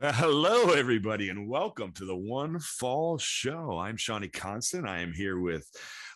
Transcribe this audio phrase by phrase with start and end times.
[0.00, 3.78] Hello, everybody, and welcome to the One Fall Show.
[3.78, 4.86] I'm Shonny Constant.
[4.86, 5.66] I am here with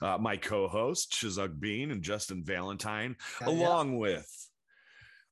[0.03, 3.55] uh, my co-host Chzuck Bean and Justin Valentine, Yeah, yeah.
[3.55, 4.29] along with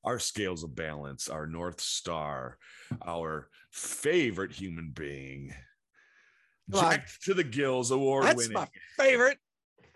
[0.03, 2.57] our scales of balance, our North Star,
[3.05, 5.53] our favorite human being,
[6.71, 7.01] Come on.
[7.25, 9.37] To the Gills award That's winning my favorite.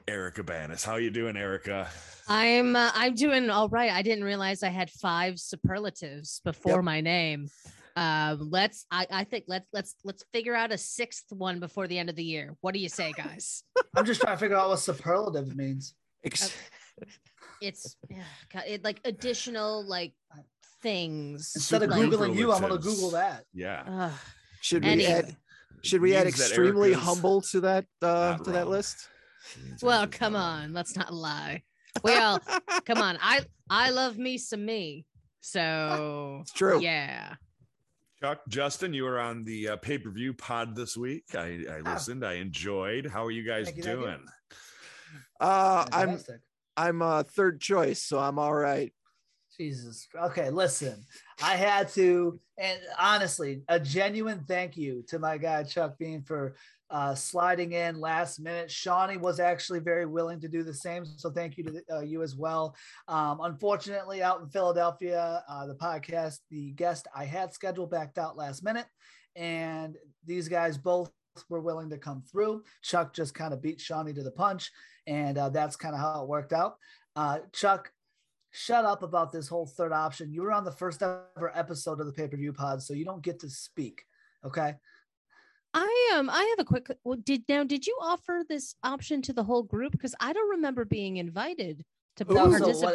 [0.08, 0.86] Erica Banas.
[0.86, 1.88] How you doing, Erica?
[2.28, 3.92] I'm uh, I'm doing all right.
[3.92, 6.84] I didn't realize I had five superlatives before Yep.
[6.84, 7.48] my name.
[7.96, 11.98] Um, let's I, I think let's let's let's figure out a sixth one before the
[12.00, 12.56] end of the year.
[12.62, 13.64] What do you say, guys?
[13.96, 15.94] I'm just trying to figure out what superlative means.
[16.26, 16.56] Ex-
[17.62, 20.14] It's yeah, God, it, like additional like
[20.82, 21.52] things.
[21.56, 23.44] Instead of like, googling you, I'm gonna Google that.
[23.54, 23.84] Yeah.
[23.88, 24.12] ugh.
[24.62, 25.12] should we Anyway.
[25.12, 25.36] add?
[25.84, 28.08] Should we add extremely humble to that uh,
[28.38, 29.08] not to that list?
[29.82, 30.64] Well, come wrong.
[30.64, 31.64] on, let's not lie.
[32.04, 32.40] We all
[32.86, 33.18] come on.
[33.22, 35.06] I I love me some me.
[35.42, 36.80] So It's true.
[36.82, 37.36] yeah.
[38.24, 41.26] Chuck, Justin, you were on the uh, pay per view pod this week.
[41.36, 41.94] I, I Ah.
[41.94, 42.26] listened.
[42.26, 43.06] I enjoyed.
[43.06, 44.06] How are you guys Thank you, thank you.
[44.06, 44.26] doing?
[45.42, 46.20] Uh, I'm
[46.78, 48.94] I'm uh, third choice, so I'm all right.
[49.58, 50.08] Jesus.
[50.16, 51.04] Okay, listen.
[51.44, 56.56] I had to, and honestly, a genuine thank you to my guy Chuck Bean for
[56.94, 58.70] uh, sliding in last minute.
[58.70, 62.02] Shonny was actually very willing to do the same, so thank you to the, uh,
[62.02, 62.76] you as well.
[63.08, 68.38] Um, unfortunately, out in Philadelphia, uh, the podcast, the guest I had scheduled backed out
[68.38, 68.86] last minute,
[69.36, 71.12] and these guys both
[71.50, 72.64] were willing to come through.
[72.84, 74.70] Chuck just kind of beat Shonny to the punch,
[75.08, 76.78] and uh, that's kind of how it worked out.
[77.16, 77.92] Uh, Chuck,
[78.52, 80.32] shut up about this whole third option.
[80.32, 83.04] You were on the first ever episode of the pay per view pod, so you
[83.04, 84.04] don't get to speak.
[84.46, 84.76] Okay.
[85.74, 89.34] I um I have a quick well, did now did you offer this option to
[89.34, 91.84] the whole group because I don't remember being invited
[92.18, 92.36] to Ooh.
[92.60, 92.90] No, so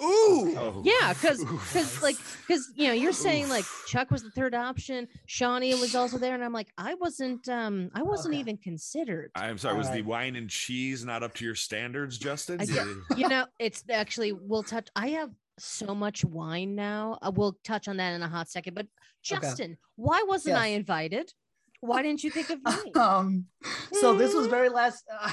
[0.00, 0.82] Ooh, Oh.
[0.84, 5.08] Yeah, because because like because you know you're saying like Chuck was the third option,
[5.26, 8.40] Shonny was also there, and I'm like I wasn't um I wasn't Okay.
[8.40, 9.30] even considered.
[9.34, 9.76] I'm sorry.
[9.76, 12.60] Was the wine and cheese not up to your standards, Justin?
[12.60, 12.86] I get-
[13.16, 14.88] you know, it's actually we'll touch.
[14.94, 17.18] I have so much wine now.
[17.20, 18.74] Uh, we'll touch on that in a hot second.
[18.74, 18.86] But
[19.30, 19.40] Okay.
[19.40, 21.32] Justin, why wasn't I invited?
[21.80, 22.92] Why didn't you think of me?
[22.94, 23.46] um,
[23.92, 25.04] so this was very last.
[25.12, 25.30] Uh,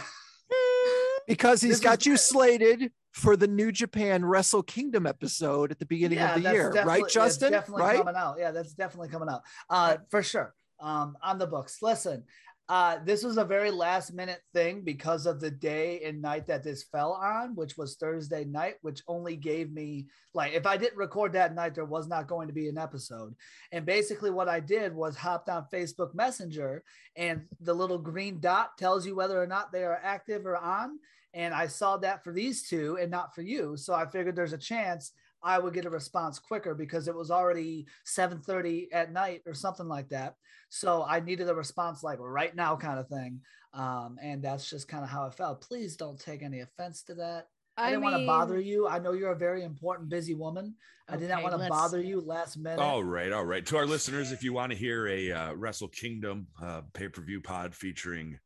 [1.27, 5.85] because he's got is- you slated for the New Japan Wrestle Kingdom episode at the
[5.85, 7.53] beginning yeah, of the year, right, Justin?
[7.53, 7.97] Definitely Right?
[7.97, 8.35] coming out.
[8.37, 9.41] Yeah, that's definitely coming out.
[9.69, 10.53] Uh, for sure.
[10.81, 11.77] Um, on the books.
[11.81, 12.25] Listen,
[12.67, 16.63] uh, this was a very last minute thing because of the day and night that
[16.63, 20.97] this fell on, which was Thursday night, which only gave me like if I didn't
[20.97, 23.35] record that night, there was not going to be an episode.
[23.71, 26.83] And basically, what I did was hopped on Facebook Messenger,
[27.15, 30.97] and the little green dot tells you whether or not they are active or on.
[31.35, 33.77] And I saw that for these two and not for you.
[33.77, 35.11] So I figured there's a chance
[35.45, 39.87] I would get a response quicker because it was already 7:30 at night or something
[39.87, 40.35] like that.
[40.69, 43.41] So I needed a response like right now kind of thing.
[43.73, 45.61] Um, and that's just kind of how it felt.
[45.61, 47.47] Please don't take any offense to that.
[47.77, 48.87] I, didn't want to bother you.
[48.87, 50.75] I know you're a very important, busy woman.
[51.09, 52.79] I did not want to bother you last minute.
[52.79, 53.65] All right, all right.
[53.65, 57.21] To our listeners, if you want to hear a uh, Wrestle Kingdom uh, pay per
[57.21, 58.39] view pod featuring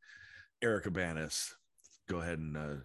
[0.60, 1.52] Erica Banas,
[2.08, 2.76] go ahead and uh,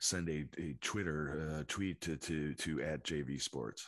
[0.00, 3.86] send a, a Twitter uh, tweet to to to at JV Sports.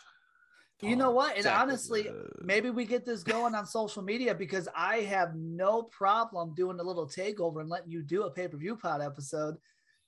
[0.80, 1.30] You know what?
[1.30, 1.62] And Exactly.
[1.62, 6.54] honestly, Uh, maybe we get this going on social media because I have no problem
[6.54, 9.56] doing a little takeover and letting you do a pay per view pod episode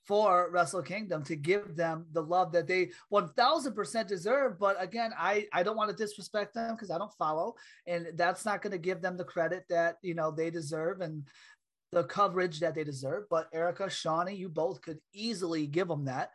[0.02, 4.58] for Wrestle Kingdom to give them the love that they 1000% deserve.
[4.58, 7.54] But again, I, I don't want to disrespect them because I don't follow,
[7.86, 11.22] and that's not going to give them the credit that you know they deserve and
[11.94, 13.24] the coverage that they deserve.
[13.30, 16.30] But Erica, Shawnee, you both could easily give them that.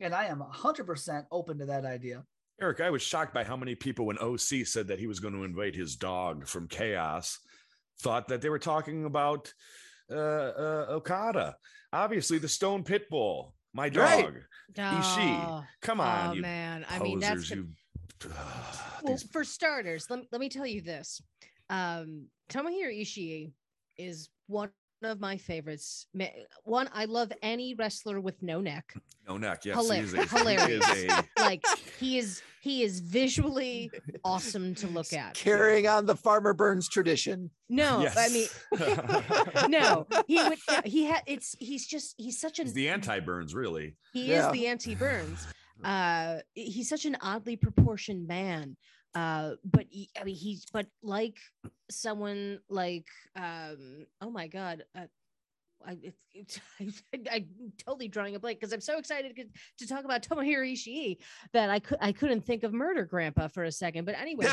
[0.00, 2.24] And I am 100% open to that idea.
[2.60, 5.34] Eric, I was shocked by how many people when OC said that he was going
[5.34, 7.38] to invite his dog from Chaos
[8.00, 9.52] thought that they were talking about
[10.10, 11.56] uh, uh, Okada.
[11.92, 14.04] Obviously, the Stone Pit Bull, my dog.
[14.04, 14.34] Right.
[14.74, 15.44] Ishii.
[15.46, 16.84] Oh, Come on, oh, you man.
[16.90, 17.68] I mean, that's posers, the- you.
[19.02, 21.20] well, These- for starters, let, let me tell you this.
[21.70, 23.52] Um, Tomohiro Ishii
[23.98, 24.70] is one
[25.02, 26.06] of my favorites.
[26.64, 28.94] One, I love any wrestler with no neck.
[29.28, 29.64] no neck.
[29.64, 30.86] Yes, Hila- he is a, hilarious.
[30.96, 31.64] He is a Like
[32.00, 33.90] he is, he is visually
[34.24, 35.34] awesome to look at.
[35.34, 37.50] Carrying on the Farmer Burns tradition.
[37.68, 38.16] No, yes.
[38.16, 38.28] I
[39.68, 40.58] mean, no, he would.
[40.84, 41.22] he had.
[41.26, 41.54] It's.
[41.58, 42.14] He's just.
[42.16, 42.66] He's such an.
[42.66, 43.96] He's the anti-Burns, really.
[44.12, 44.46] He Yeah.
[44.46, 45.46] is the anti-Burns.
[45.84, 48.76] Uh, he's such an oddly proportioned man.
[49.14, 51.38] Uh, but he, I mean, he's but like
[51.90, 54.06] someone like um.
[54.20, 54.84] Oh my God.
[54.94, 55.06] Uh,
[55.86, 55.98] I,
[56.34, 59.44] it's, it's, I, I'm totally drawing a blank because I'm so excited to,
[59.78, 61.18] to talk about Tomohiro Ishii
[61.52, 64.04] that I could I couldn't think of Murder Grandpa for a second.
[64.04, 64.46] But anyway,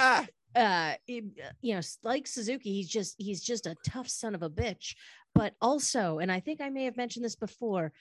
[0.56, 1.24] uh it-
[1.62, 4.96] you know like suzuki he's just he's just a tough son of a bitch
[5.34, 7.92] but also and i think i may have mentioned this before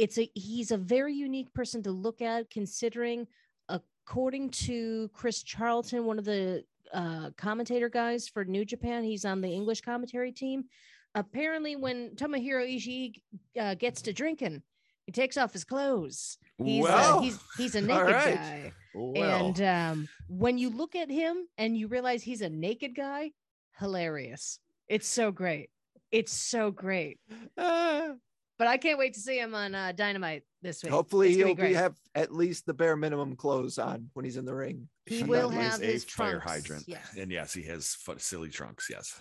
[0.00, 3.26] it's a he's a very unique person to look at considering
[3.68, 6.64] according to chris charlton one of the
[6.94, 10.64] uh commentator guys for new japan he's on the english commentary team
[11.14, 13.20] apparently when tomohiro ishii
[13.60, 14.62] uh, gets to drinking
[15.06, 18.34] he takes off his clothes he's well, uh, he's he's a naked right.
[18.34, 19.46] guy well.
[19.46, 23.32] and um, when you look at him and you realize he's a naked guy,
[23.78, 24.58] hilarious.
[24.88, 25.70] It's so great.
[26.10, 27.18] It's so great.
[28.60, 30.92] But I can't wait to see him on uh, Dynamite this week.
[30.92, 34.36] hopefully It's he'll be be, have at least the bare minimum clothes on when he's
[34.36, 34.86] in the ring.
[35.06, 36.84] He And will have a his fire trunks, hydrant.
[36.86, 37.16] yes.
[37.18, 38.88] And yes, he has fu- silly trunks.
[38.90, 39.18] Yes.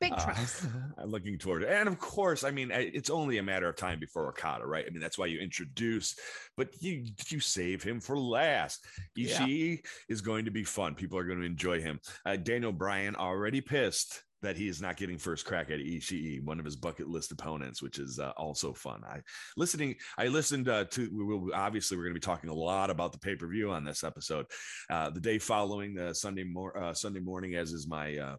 [0.00, 0.66] Big Uh, trunks.
[0.98, 1.74] I'm looking forward to it.
[1.74, 4.86] And of course, I mean, it's only a matter of time before Okada, right?
[4.86, 6.16] I mean, that's why you introduce,
[6.56, 8.86] but you you save him for last.
[9.14, 9.76] Yeah.
[10.08, 10.94] Is going to be fun.
[10.94, 12.00] People are going to enjoy him.
[12.24, 16.58] Uh, Daniel Bryan already pissed that he is not getting first crack at Ishii, one
[16.58, 19.02] of his bucket list opponents, which is uh, also fun.
[19.08, 19.20] I
[19.56, 21.10] listening, I listened uh, to.
[21.12, 23.70] We will obviously we're going to be talking a lot about the pay per view
[23.70, 24.46] on this episode.
[24.90, 28.36] Uh, the day following the Sunday mor- uh, Sunday morning, as is my uh,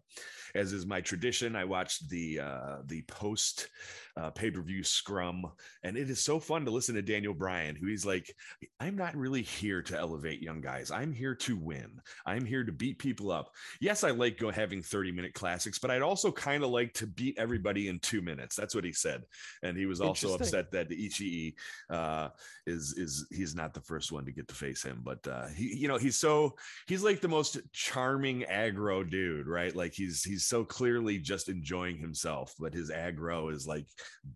[0.54, 3.68] as is my tradition, I watched the uh, the post
[4.16, 5.44] uh, pay per view scrum,
[5.82, 8.32] and it is so fun to listen to Daniel Bryan, who he's like,
[8.78, 10.90] I'm not really here to elevate young guys.
[10.90, 12.00] I'm here to win.
[12.24, 13.50] I'm here to beat people up.
[13.80, 17.06] Yes, I like go having 30 minute classics, but I'd also kind of like to
[17.06, 18.54] beat everybody in two minutes.
[18.54, 19.24] That's what he said,
[19.62, 21.54] and he was also upset that Ishii
[21.90, 22.28] uh,
[22.66, 25.76] is is he's not the first one to get to face him, but uh, he
[25.76, 26.54] you know he's so
[26.86, 29.74] he's like the most charming aggro dude, right?
[29.74, 33.86] Like he's he's so clearly just enjoying himself, but his aggro is like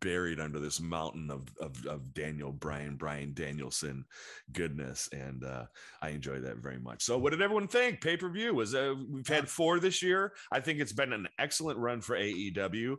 [0.00, 4.05] buried under this mountain of of, of Daniel Bryan Brian Danielson
[4.53, 5.65] goodness, and uh,
[6.03, 7.03] I enjoy that very much.
[7.03, 8.00] So, what did everyone think?
[8.00, 10.32] Pay per view was uh, we've had four this year.
[10.53, 12.97] I think it's been an excellent run for AEW.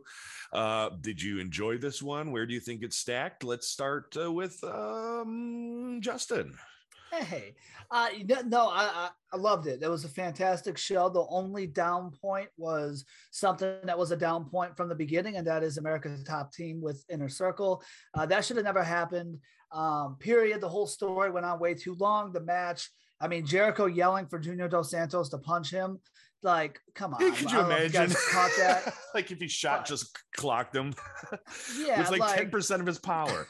[0.52, 2.32] Uh, did you enjoy this one?
[2.32, 3.44] Where do you think it's stacked?
[3.44, 6.54] Let's start uh, with um, Justin.
[7.12, 7.54] Hey,
[7.90, 8.08] uh,
[8.46, 9.82] no, I, I loved it.
[9.82, 11.08] It was a fantastic show.
[11.08, 15.46] The only down point was something that was a down point from the beginning, and
[15.46, 17.82] that is America's top team with Inner Circle.
[18.14, 19.38] Uh, that should have never happened.
[19.72, 20.60] Um, period.
[20.60, 22.32] The whole story went on way too long.
[22.32, 22.88] The match.
[23.20, 25.98] I mean, Jericho yelling for Junior Dos Santos to punch him.
[26.42, 27.18] Like, come on.
[27.20, 28.16] Could you don't if imagine?
[28.30, 28.94] caught that?
[29.14, 30.94] like if he shot But- just clocked him.
[31.78, 33.46] Yeah, it's like like- ten percent of his power.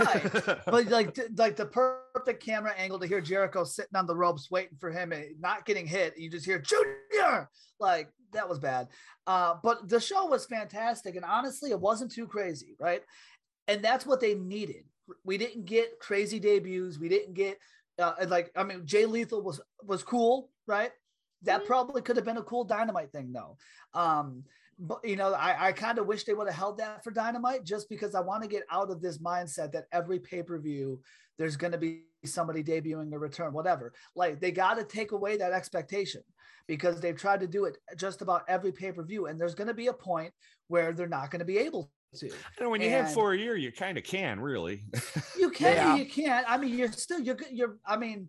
[0.00, 0.22] Right.
[0.66, 4.76] but like like the perfect camera angle to hear Jericho sitting on the ropes waiting
[4.78, 6.18] for him and not getting hit.
[6.18, 7.48] You just hear Junior.
[7.78, 8.88] Like that was bad.
[9.26, 13.02] Uh, but the show was fantastic, and honestly, it wasn't too crazy, right?
[13.68, 14.84] And that's what they needed.
[15.24, 16.98] We didn't get crazy debuts.
[16.98, 17.58] We didn't get
[17.98, 20.90] uh, like I mean, Jay Lethal was was cool, right?
[21.42, 21.66] That Mhm.
[21.66, 23.56] probably could have been a cool dynamite thing, though.
[23.94, 24.44] Um,
[24.80, 27.64] but you know, I, I kind of wish they would have held that for Dynamite
[27.64, 31.00] just because I want to get out of this mindset that every pay per view
[31.38, 33.92] there's going to be somebody debuting a return, whatever.
[34.14, 36.22] Like they got to take away that expectation
[36.66, 39.68] because they've tried to do it just about every pay per view, and there's going
[39.68, 40.32] to be a point
[40.68, 42.30] where they're not going to be able to.
[42.58, 44.84] And when you have And- four a year, you kind of can really.
[45.38, 45.96] You can, Yeah.
[45.96, 46.44] you can't.
[46.48, 47.76] I mean, you're still you're you're.
[47.86, 48.28] I mean,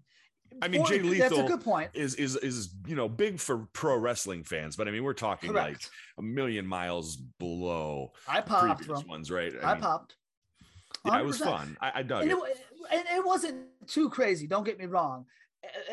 [0.61, 1.91] I mean, Jay That's a Lethal good point.
[1.93, 5.53] is is is you know big for pro wrestling fans, but I mean we're talking
[5.53, 5.79] like
[6.17, 9.09] a million miles below I popped previous from.
[9.09, 9.53] ones, right?
[9.63, 10.15] I, mean, popped.
[11.05, 11.77] Yeah, it was fun.
[11.81, 12.37] I, I dug and it.
[12.37, 12.57] it,
[12.91, 14.47] and it wasn't too crazy.
[14.47, 15.25] Don't get me wrong.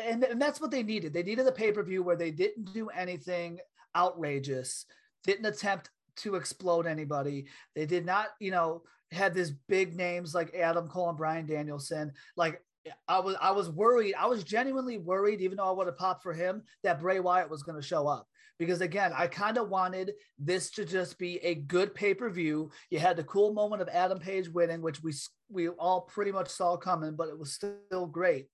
[0.03, 1.13] And, and that's what they needed.
[1.13, 3.59] They needed a pay per view where they didn't do anything
[3.95, 4.85] outrageous,
[5.23, 7.45] didn't attempt to explode anybody.
[7.75, 12.11] They did not, you know, had this big names like Adam Cole and Brian Danielson.
[12.35, 12.61] Like
[13.07, 14.15] I was, I was worried.
[14.15, 17.49] I was genuinely worried, even though I would have popped for him, that Bray Wyatt
[17.49, 18.27] was going to show up.
[18.57, 22.71] Because again, I kind of wanted this to just be a good pay per view.
[22.89, 25.13] You had the cool moment of Adam Page winning, which we
[25.49, 28.47] we all pretty much saw coming, but it was still great.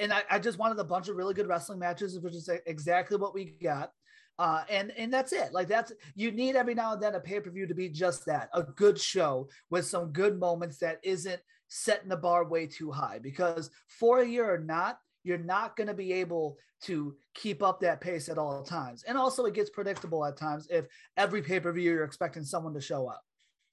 [0.00, 3.16] And I, I just wanted a bunch of really good wrestling matches, which is exactly
[3.16, 3.92] what we got.
[4.38, 5.52] Uh, and and that's it.
[5.52, 8.26] Like that's you need every now and then a pay per view to be just
[8.26, 12.90] that, a good show with some good moments that isn't setting the bar way too
[12.90, 13.18] high.
[13.18, 17.80] Because for a year or not, you're not going to be able to keep up
[17.80, 19.02] that pace at all times.
[19.02, 22.74] And also, it gets predictable at times if every pay per view you're expecting someone
[22.74, 23.22] to show up,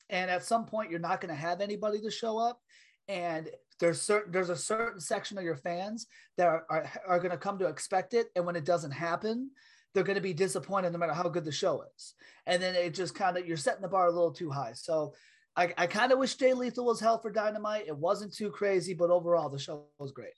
[0.10, 2.60] and at some point you're not going to have anybody to show up,
[3.08, 6.08] and there's certain there's a certain section of your fans
[6.38, 9.52] that are are, are going to come to expect it, and when it doesn't happen.
[9.94, 12.16] They're going to be disappointed no matter how good the show is.
[12.48, 14.72] And then it just kind of, you're setting the bar a little too high.
[14.74, 15.14] So
[15.56, 17.88] I, I kind of wish Jay Lethal was held for Dynamite.
[17.88, 20.34] It wasn't too crazy, but overall, the show was great.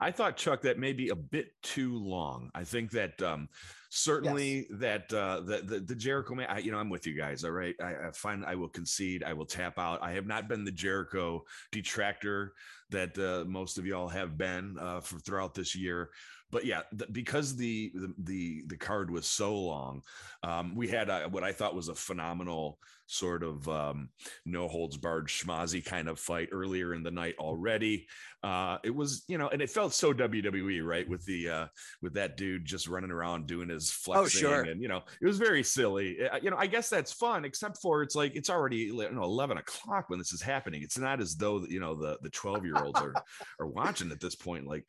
[0.00, 2.50] I thought Chuck that may be a bit too long.
[2.56, 3.48] I think that um,
[3.88, 6.48] certainly that uh, the, the the Jericho man.
[6.50, 7.44] I, you know, I'm with you guys.
[7.44, 9.22] All right, I, I find I will concede.
[9.22, 10.02] I will tap out.
[10.02, 12.52] I have not been the Jericho detractor
[12.90, 16.10] that uh, most of y'all have been uh, for throughout this year
[16.52, 20.02] but yeah, because the, the, the the card was so long,
[20.42, 24.08] um, we had a, what I thought was a phenomenal sort of um,
[24.46, 28.06] no holds barred schmozzy kind of fight earlier in the night already.
[28.42, 31.66] Uh, it was you know, and it felt so WWE right with the uh,
[32.02, 34.62] with that dude just running around doing his flexing, Oh, sure.
[34.62, 36.18] and you know, it was very silly.
[36.22, 39.22] Uh, You know, I guess that's fun, except for it's like it's already you know
[39.24, 40.82] eleven o'clock when this is happening.
[40.82, 43.14] It's not as though you know the the twelve year olds are
[43.60, 44.66] are watching at this point.
[44.66, 44.86] Like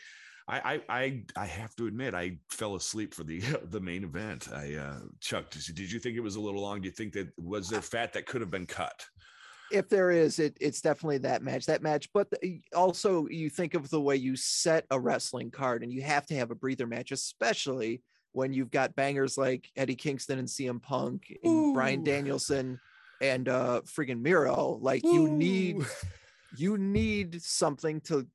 [0.48, 4.50] I, I I I have to admit I fell asleep for the the main event.
[4.54, 6.82] I uh Chuck, did you, think it was a little long?
[6.82, 9.06] Do you think that was there fat that could have been cut?
[9.72, 13.74] if there is it it's definitely that match that match but the, also you think
[13.74, 16.86] of the way you set a wrestling card and you have to have a breather
[16.86, 18.02] match especially
[18.34, 22.80] when you've got bangers like Eddie Kingston and CM Punk and Brian Danielson
[23.22, 25.78] and uh friggin' Miro like you need
[26.56, 28.28] you need something to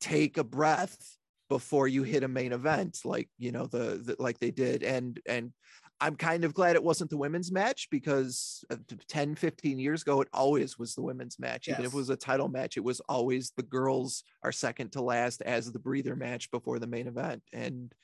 [0.00, 1.16] take a breath
[1.54, 5.20] before you hit a main event like you know the, the like they did and
[5.24, 5.52] and
[6.00, 10.20] i'm kind of glad it wasn't the women's match because uh, 10 15 years ago
[10.20, 11.68] it always was the women's match.
[11.68, 15.00] Even if it was a title match it was always the girls are second to
[15.00, 17.40] last as the breather match before the main event.
[17.52, 17.94] And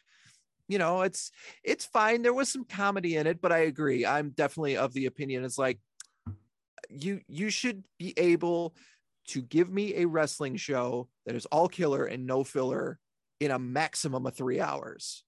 [0.69, 1.33] you know it's
[1.65, 2.23] it's fine.
[2.23, 4.07] There was some comedy in it but i agree.
[4.07, 5.81] I'm definitely of the opinion it's like
[6.89, 8.77] you you should be able
[9.31, 13.00] to give me a wrestling show that is all killer and no filler
[13.41, 15.25] in a maximum of three hours.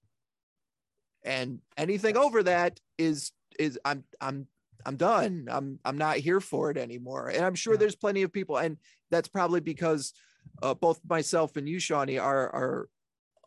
[1.23, 4.47] And anything over that is is i'm i'm
[4.85, 5.47] i'm done.
[5.49, 7.29] I'm i'm not here for it anymore.
[7.29, 7.79] And i'm sure Yeah.
[7.79, 8.77] there's plenty of people and
[9.09, 10.13] that's probably because
[10.61, 12.89] uh, both myself and you shonny are are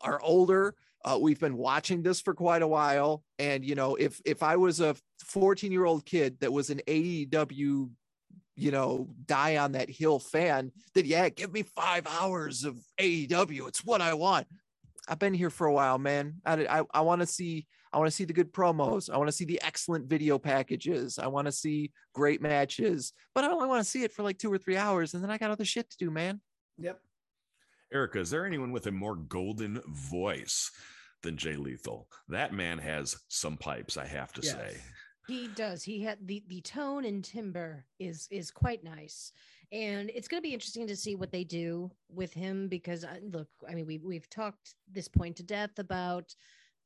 [0.01, 0.75] are older.
[1.05, 3.23] Uh, we've been watching this for quite a while.
[3.39, 4.95] And you know if if i was a
[5.25, 7.89] 14 year old kid that was an aew
[8.57, 13.67] you know die on that hill fan then yeah give me five hours of aew
[13.67, 14.47] it's what i want
[15.07, 18.09] i've been here for a while man i i, I want to see i want
[18.09, 21.45] to see the good promos i want to see the excellent video packages i want
[21.45, 24.57] to see great matches but i only want to see it for like two or
[24.57, 26.41] three hours and then i got other shit to do man
[26.79, 26.99] Yep.
[27.91, 30.69] Erica, is there anyone with a more golden voice
[31.23, 32.07] than Jay Lethal?
[32.27, 34.53] That man has some pipes, I have to Yes.
[34.53, 34.77] say.
[35.27, 35.83] He does.
[35.83, 39.33] He had the the tone and timber is is quite nice,
[39.73, 43.19] and it's going to be interesting to see what they do with him because I,
[43.21, 46.33] look, I mean, we we've talked this point to death about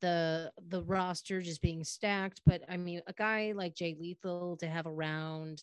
[0.00, 4.66] the the roster just being stacked, but I mean, a guy like Jay Lethal to
[4.66, 5.62] have around,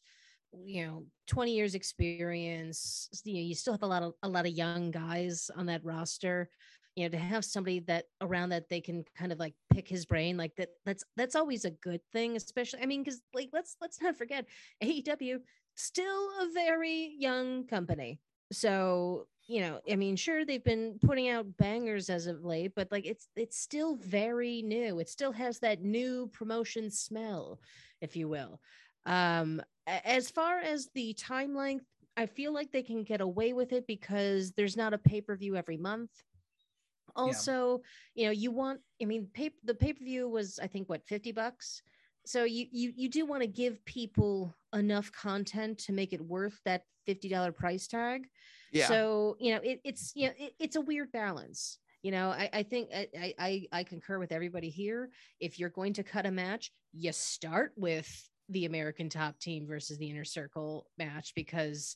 [0.54, 4.46] you know, twenty years experience, you know, you still have a lot of a lot
[4.46, 6.50] of young guys on that roster
[7.00, 10.06] you know to have somebody that around that they can kind of like pick his
[10.06, 13.78] brain like that that's that's always a good thing especially i mean because like let's
[13.82, 14.46] let's not forget
[14.84, 15.40] aew
[15.80, 18.20] still a very young company.
[18.52, 22.92] So you know i mean sure they've been putting out bangers as of late but
[22.92, 25.00] like it's it's still very new.
[25.00, 27.60] It still has that new promotion smell
[28.02, 28.60] if you will.
[29.06, 31.86] Um as far as the time length
[32.18, 35.78] i feel like they can get away with it because there's not a pay-per-view every
[35.78, 36.12] month
[37.16, 37.82] also
[38.16, 41.82] you know you want i mean pay, the pay-per-view was i think what 50 bucks?
[42.26, 46.60] So you you you do want to give people enough content to make it worth
[46.66, 48.28] that $50 price tag.
[48.72, 48.88] Yeah.
[48.88, 51.80] So you know it, it's you know it, it's a weird balance.
[52.04, 55.10] You know i, I think I, I- I i concur with everybody here.
[55.40, 58.10] If you're going to cut a match you start with
[58.50, 61.96] the american top team versus the inner circle match because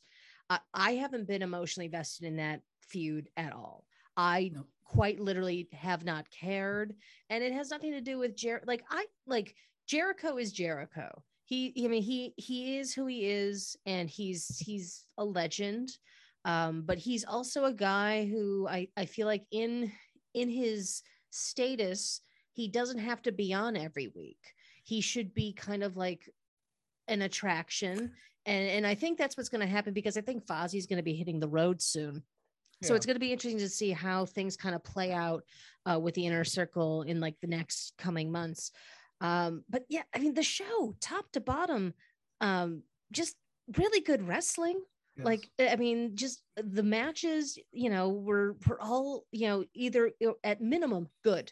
[0.50, 3.86] i, I haven't been emotionally vested in that feud at all
[4.18, 4.66] i No.
[4.84, 6.94] quite literally have not cared
[7.30, 9.56] and it has nothing to do with Jer- like i like
[9.88, 11.24] jericho is jericho.
[11.46, 15.90] He i mean he he is who he is and he's he's a legend
[16.46, 19.92] um but he's also a guy who i i feel like in
[20.34, 21.02] in his
[21.32, 22.22] status
[22.54, 24.38] he doesn't have to be on every week.
[24.84, 26.30] He should be kind of like
[27.08, 28.12] an attraction
[28.46, 31.04] and and i think that's what's going to happen because i think Fozzy's going to
[31.04, 32.24] be hitting the road soon
[32.84, 32.98] so Yeah.
[32.98, 35.44] it's going to be interesting to see how things kind of play out
[35.86, 38.72] uh, with the inner circle in like the next coming months.
[39.22, 41.94] Um but yeah i mean the show top to bottom
[42.42, 43.36] um just
[43.78, 44.82] really good wrestling.
[45.16, 45.26] Yes.
[45.26, 50.12] like i mean just the matches you know were were all you know either
[50.44, 51.52] at minimum good.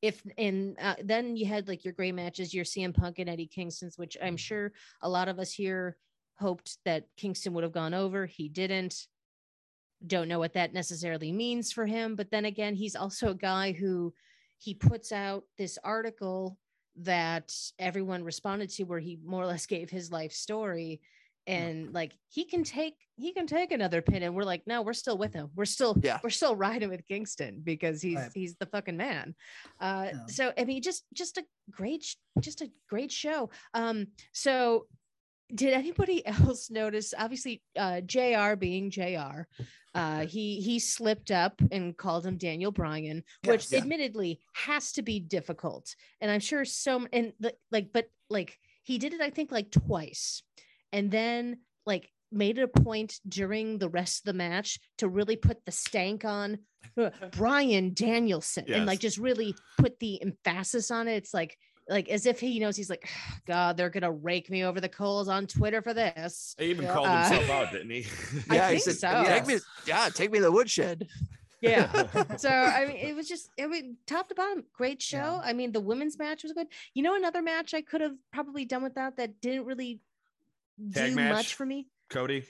[0.00, 3.46] If and uh, then you had like your great matches your CM Punk and Eddie
[3.46, 5.96] Kingston's which I'm sure a lot of us here
[6.38, 8.26] hoped that Kingston would have gone over.
[8.26, 9.06] He didn't
[10.06, 12.16] don't know what that necessarily means for him.
[12.16, 14.12] But then again, he's also a guy who
[14.58, 16.58] he puts out this article
[16.96, 21.00] that everyone responded to where he more or less gave his life story
[21.48, 24.92] and like he can take he can take another pin and we're like no we're
[24.92, 26.20] still with him we're still Yeah.
[26.22, 28.30] we're still riding with kingston because he's Right.
[28.32, 29.34] he's the fucking man
[29.80, 30.26] uh Yeah.
[30.26, 32.04] so i mean just just a great
[32.38, 34.86] just a great show um so
[35.54, 39.42] did anybody else notice obviously uh jr being jr
[39.94, 43.82] uh he he slipped up and called him daniel bryan which Yes.
[43.82, 48.98] admittedly has to be difficult and i'm sure so and the, like but like he
[48.98, 50.42] did it i think like twice
[50.92, 55.36] and then like made it a point during the rest of the match to really
[55.36, 56.58] put the stank on
[56.96, 61.16] uh, Brian Danielson and like just really put the emphasis on it.
[61.16, 61.56] It's like
[61.88, 63.08] like as if he knows he's like
[63.46, 66.54] God, they're gonna rake me over the coals on Twitter for this.
[66.58, 66.92] He even Yeah.
[66.92, 68.06] called Uh, himself out, didn't he?
[68.50, 69.24] I Yeah, he think said, so.
[69.26, 71.08] "Take me, yeah, take me to the woodshed."
[71.60, 72.06] Yeah.
[72.36, 75.16] so I mean, it was just it was top to bottom, great show.
[75.18, 75.40] Yeah.
[75.44, 76.66] I mean, the women's match was good.
[76.94, 80.00] You know, another match I could have probably done without that didn't really
[80.92, 81.32] Tag do match?
[81.32, 81.86] much for me.
[82.10, 82.44] Cody.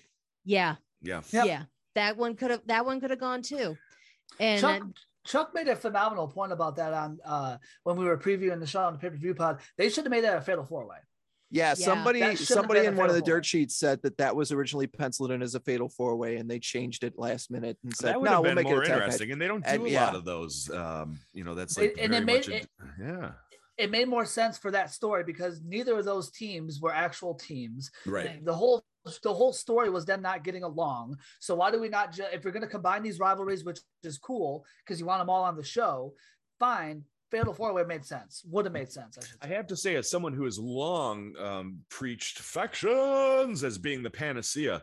[0.45, 1.23] Yeah, Yeah.
[1.31, 1.47] Yep.
[1.47, 1.62] yeah,
[1.95, 3.77] that one could have that one could have gone too.
[4.41, 4.83] And Chuck,
[5.25, 8.83] Chuck made a phenomenal point about that on uh, when we were previewing the show
[8.83, 9.61] on the pay per view pod.
[9.79, 10.97] They should have made that a fatal four way.
[11.50, 11.75] Yeah, Yeah.
[11.75, 15.31] somebody That somebody in one of the dirt sheets said that that was originally penciled
[15.33, 18.23] in as a fatal four way, and they changed it last minute and said, that
[18.23, 19.87] "No, we'll been make it more a tag match." interesting, and they don't do And-
[19.87, 20.07] a yeah.
[20.07, 20.71] lot of those.
[20.71, 23.33] Um, you know, that's It- and it made a- it- yeah,
[23.79, 27.91] It made more sense for that story because neither of those teams were actual teams.
[28.07, 28.43] right.
[28.45, 28.83] The whole
[29.23, 31.16] the whole story was them not getting along.
[31.40, 34.18] So why do we not just if we're going to combine these rivalries, which is
[34.18, 36.14] cool because you want them all on the show,
[36.59, 37.04] fine.
[37.30, 38.42] Fatal four way made sense.
[38.50, 39.18] Would have made sense.
[39.40, 44.02] I I have to say, as someone who has long um, preached factions as being
[44.02, 44.82] the panacea,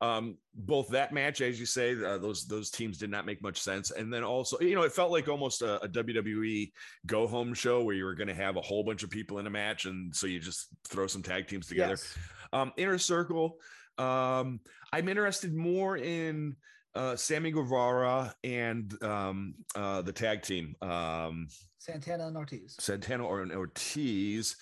[0.00, 3.60] um, both that match, as you say, uh, those those teams did not make much
[3.60, 6.72] sense, and then also, you know, it felt like almost a, a WWE
[7.06, 9.46] go home show where you were going to have a whole bunch of people in
[9.46, 11.92] a match, and so you just throw some tag teams together.
[11.92, 12.16] Yes.
[12.52, 13.56] Um, Inner Circle.
[13.98, 14.60] Um,
[14.92, 16.56] I'm interested more in
[16.94, 20.74] uh, Sammy Guevara and um, uh, the tag team.
[20.82, 22.76] Um, Santana and Ortiz.
[22.78, 24.56] Santana or Ortiz.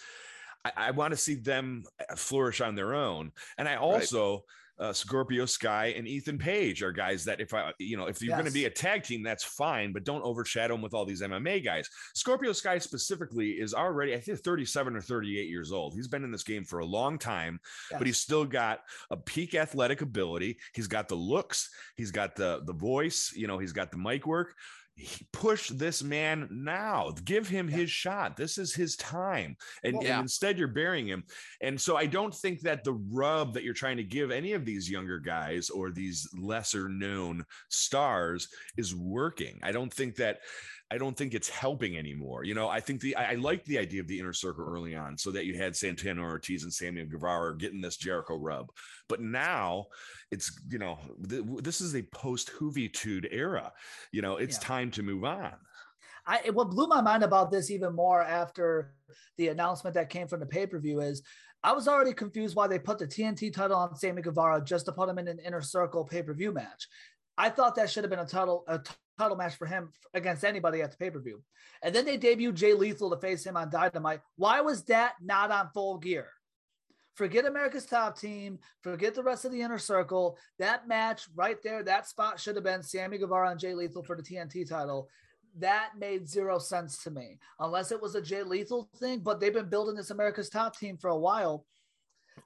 [0.64, 1.84] I, I want to see them
[2.16, 3.32] flourish on their own.
[3.56, 4.44] And I also
[4.80, 8.36] uh, Scorpio Sky and Ethan Page are guys that if I, you know, if you're
[8.36, 11.22] going to be a tag team, that's fine, but don't overshadow them with all these
[11.22, 11.88] MMA guys.
[12.14, 15.94] Scorpio Sky specifically is already, I think, 37 or 38 years old.
[15.94, 17.60] He's been in this game for a long time,
[17.90, 20.58] but he's still got a peak athletic ability.
[20.74, 24.26] He's got the looks, he's got the the voice, you know, he's got the mic
[24.26, 24.54] work.
[24.98, 27.14] He- Push this man now.
[27.24, 27.76] Give him Yeah.
[27.76, 28.36] his shot.
[28.36, 29.56] This is his time.
[29.84, 30.20] And, Well- and Yeah.
[30.20, 31.24] instead, you're burying him.
[31.60, 34.64] And so I don't think that the rub that you're trying to give any of
[34.64, 39.60] these younger guys or these lesser known stars is working.
[39.62, 40.40] I don't think that.
[40.90, 42.44] I don't think it's helping anymore.
[42.44, 44.96] You know, I think the I, I liked the idea of the inner circle early
[44.96, 48.70] on, so that you had Santana Ortiz and Samuel Guevara getting this Jericho rub.
[49.08, 49.86] But now
[50.30, 50.98] it's you know
[51.28, 53.72] th- this is a post Hoovitude era.
[54.12, 54.64] You know, it's Yeah.
[54.64, 55.54] time to move on.
[56.26, 58.94] I what blew my mind about this even more after
[59.36, 61.22] the announcement that came from the pay per view is
[61.62, 64.92] I was already confused why they put the TNT title on Sammy Guevara just to
[64.92, 66.86] put him in an inner circle pay per view match.
[67.36, 68.80] I thought that should have been a title a
[69.18, 71.42] title match for him against anybody at the pay per view.
[71.82, 74.20] And then they debuted Jay Lethal to face him on Dynamite.
[74.36, 76.28] Why was that not on full gear?
[77.14, 78.60] Forget America's top team.
[78.82, 80.38] Forget the rest of the inner circle.
[80.60, 84.14] That match right there, that spot should have been Sammy Guevara and Jay Lethal for
[84.14, 85.08] the TNT title
[85.56, 89.20] that made zero sense to me unless it was a Jay Lethal thing.
[89.20, 91.64] But they've been building this America's Top team for a while.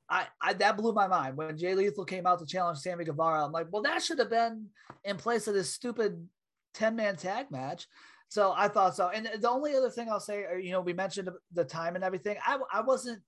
[0.09, 3.45] I, I that blew my mind when Jay Lethal came out to challenge Sammy Guevara.
[3.45, 4.67] I'm like, well, that should have been
[5.05, 6.27] in place of this stupid
[6.75, 7.87] 10 man tag match.
[8.29, 9.09] So I thought so.
[9.09, 12.05] And the only other thing I'll say, or, you know, we mentioned the time and
[12.05, 12.37] everything.
[12.47, 13.21] I, I wasn't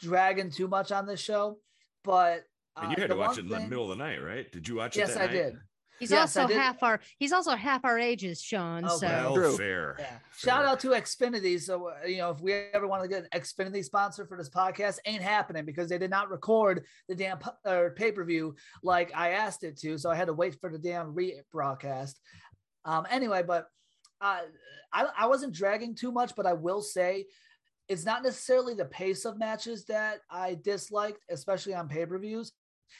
[0.00, 1.58] dragging too much on this show,
[2.04, 2.44] but
[2.76, 4.50] And uh, you had to watch one it in the middle of the night, right?
[4.50, 5.00] Did you watch it?
[5.00, 5.32] Yes, that I night?
[5.32, 5.54] did.
[6.00, 6.56] he's Yes, also did.
[6.56, 8.84] half our he's also half our ages, Sean.
[8.84, 9.06] Okay.
[9.06, 9.96] So Well, fair.
[10.00, 10.06] Yeah.
[10.06, 10.20] fair.
[10.36, 11.60] Shout out to Xfinity.
[11.60, 14.48] So, uh, you know, if we ever want to get an Xfinity sponsor for this
[14.50, 18.56] podcast, ain't happening because they did not record the damn pu- or pay per view
[18.82, 19.96] like I asked it to.
[19.98, 22.14] So I had to wait for the damn rebroadcast.
[22.84, 23.68] Um, anyway, but
[24.20, 24.40] uh,
[24.92, 27.26] I, I wasn't dragging too much, but I will say
[27.88, 32.52] it's not necessarily the pace of matches that I disliked, especially on pay per views.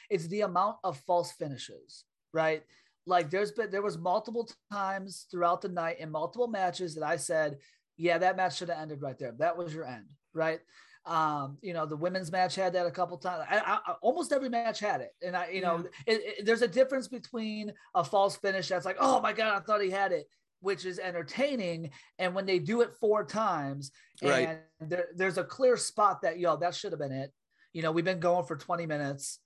[0.09, 2.63] It's the amount of false finishes, right?
[3.05, 7.17] Like there's been there was multiple times throughout the night in multiple matches that I
[7.17, 7.57] said
[8.01, 9.33] yeah, that match should have ended right there.
[9.37, 10.59] That was your end, right?
[11.05, 13.45] Um, you know, the women's match had that a couple times.
[13.49, 16.13] I, I, almost every match had it, and I, you know, yeah.
[16.13, 19.59] it, it, there's a difference between a false finish that's like, oh my god, I
[19.61, 20.27] thought he had it,
[20.59, 24.59] which is entertaining, and when they do it four times, right.
[24.79, 27.33] and there, there's a clear spot that yo, that should have been it.
[27.73, 29.39] You know, we've been going for 20 minutes,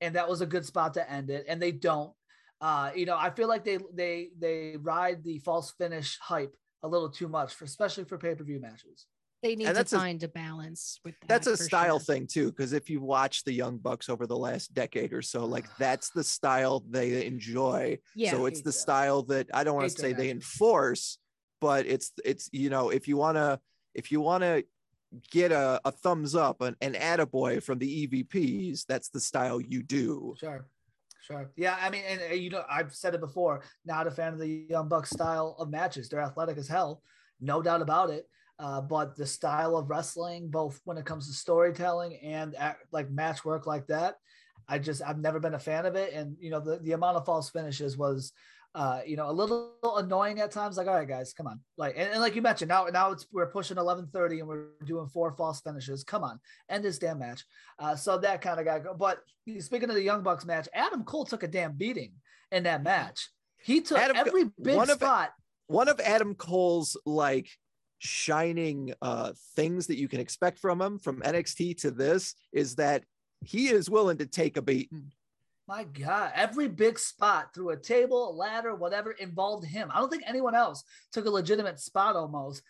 [0.00, 2.12] and that was a good spot to end it, and they don't.
[2.60, 6.88] Uh, you know, I feel like they they they ride the false finish hype a
[6.88, 9.06] little too much, for especially for pay per view matches.
[9.42, 11.28] They need to find a, a, balance with that.
[11.28, 12.14] That's a style sure.
[12.14, 15.44] thing too, because if you watch the Young Bucks over the last decade or so,
[15.44, 17.98] like that's the style they enjoy.
[18.14, 18.72] Yeah, so it's the that.
[18.72, 21.18] style that I don't want to say they enforce,
[21.60, 23.58] but it's it's you know if you want to
[23.94, 24.64] if you want to
[25.30, 29.60] get a, a thumbs up and an, an attaboy from the EVPs, that's the style
[29.60, 30.34] you do.
[30.38, 30.66] Sure.
[31.22, 31.50] Sure.
[31.56, 31.76] Yeah.
[31.80, 34.66] I mean, and, and, you know, I've said it before, not a fan of the
[34.68, 36.08] Young Bucks style of matches.
[36.08, 37.02] They're athletic as hell,
[37.40, 38.26] no doubt about it.
[38.62, 43.10] Uh, but the style of wrestling, both when it comes to storytelling and act, like
[43.10, 44.14] match work like that,
[44.68, 46.12] I just I've never been a fan of it.
[46.12, 48.32] And you know, the, the amount of false finishes was
[48.74, 50.78] uh, you know, a little annoying at times.
[50.78, 51.60] Like, all right, guys, come on.
[51.76, 55.08] Like, and, and like you mentioned, now now it's we're pushing 11:30 and we're doing
[55.08, 56.04] four false finishes.
[56.04, 57.44] Come on, end this damn match.
[57.78, 58.80] Uh, so that kind of guy.
[58.96, 59.18] But
[59.58, 62.12] speaking of the Young Bucks match, Adam Cole took a damn beating
[62.50, 63.28] in that match.
[63.58, 65.28] He took Adam, every big spot.
[65.28, 67.50] Of, one of Adam Cole's like
[68.02, 73.04] shining uh, things that you can expect from him from NXT to this is that
[73.44, 75.12] he is willing to take a beating.
[75.68, 79.90] My God, every big spot through a table, a ladder, whatever involved him.
[79.92, 82.62] I don't think anyone else took a legitimate spot almost.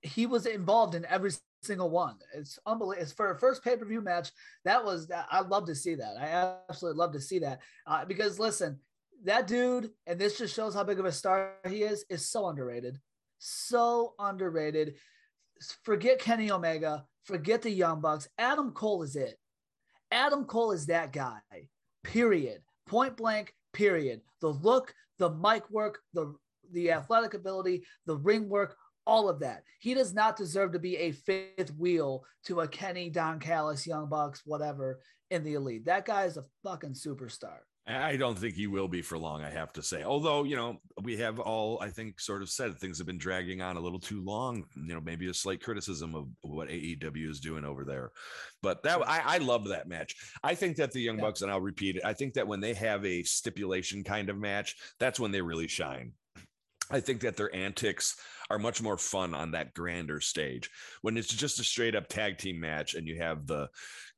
[0.00, 2.16] He was involved in every single one.
[2.34, 3.02] It's unbelievable.
[3.02, 4.30] It's for a first pay per view match.
[4.64, 6.14] That was, I love to see that.
[6.18, 8.78] I absolutely love to see that uh, because listen,
[9.24, 12.46] that dude, and this just shows how big of a star he is, is so
[12.46, 12.98] underrated.
[13.38, 14.94] So underrated.
[15.82, 18.28] Forget Kenny Omega, forget the Young Bucks.
[18.38, 19.36] Adam Cole is it.
[20.10, 21.40] Adam Cole is that guy
[22.04, 22.62] period.
[22.86, 24.20] Point blank, period.
[24.40, 26.34] The look, the mic work, the
[26.72, 29.62] the athletic ability, the ring work, all of that.
[29.80, 34.08] He does not deserve to be a fifth wheel to a Kenny, Don Callis, Young
[34.08, 35.86] Bucks, whatever in the elite.
[35.86, 37.58] That guy is a fucking superstar.
[37.88, 40.02] I don't think he will be for long, I have to say.
[40.02, 43.62] Although, you know, we have all, I think, sort of said things have been dragging
[43.62, 44.64] on a little too long.
[44.76, 48.10] You know, maybe a slight criticism of what AEW is doing over there.
[48.62, 50.16] But that I, I love that match.
[50.42, 51.22] I think that the Young yeah.
[51.22, 54.36] Bucks, and I'll repeat it, I think that when they have a stipulation kind of
[54.36, 56.12] match, that's when they really shine.
[56.90, 58.16] I think that their antics
[58.50, 60.70] are much more fun on that grander stage.
[61.02, 63.68] When it's just a straight up tag team match and you have the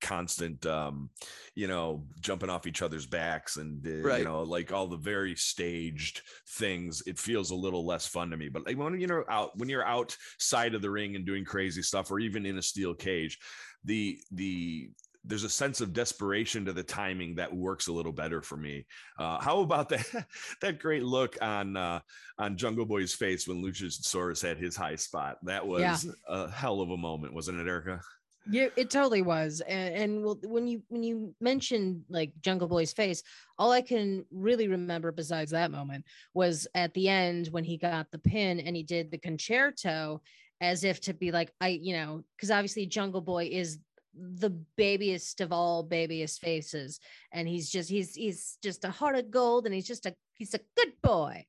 [0.01, 1.11] constant, um,
[1.55, 4.19] you know, jumping off each other's backs and, uh, right.
[4.19, 8.37] you know, like all the very staged things, it feels a little less fun to
[8.37, 8.49] me.
[8.49, 12.11] But like when you're out, when you're outside of the ring and doing crazy stuff
[12.11, 13.39] or even in a steel cage,
[13.85, 14.91] the, the,
[15.25, 18.87] there's a sense of desperation to the timing that works a little better for me.
[19.19, 20.27] Uh, how about that
[20.63, 22.01] that great look on uh,
[22.39, 25.39] on Jungle Boy's face when Luchasaurus had his high spot?
[25.43, 26.13] That was yeah.
[26.29, 28.01] a hell of a moment, wasn't it, Erica?
[28.49, 29.61] Yeah, it totally was.
[29.61, 33.23] And, and when you when you mentioned like Jungle Boy's face,
[33.59, 38.11] all I can really remember besides that moment was at the end when he got
[38.11, 40.23] the pin and he did the concerto
[40.63, 43.79] as if to be like I, you know, because obviously Jungle Boy is
[44.15, 46.99] the babyest of all babyest faces
[47.33, 50.55] and he's just he's he's just a heart of gold and he's just a he's
[50.55, 51.45] a good boy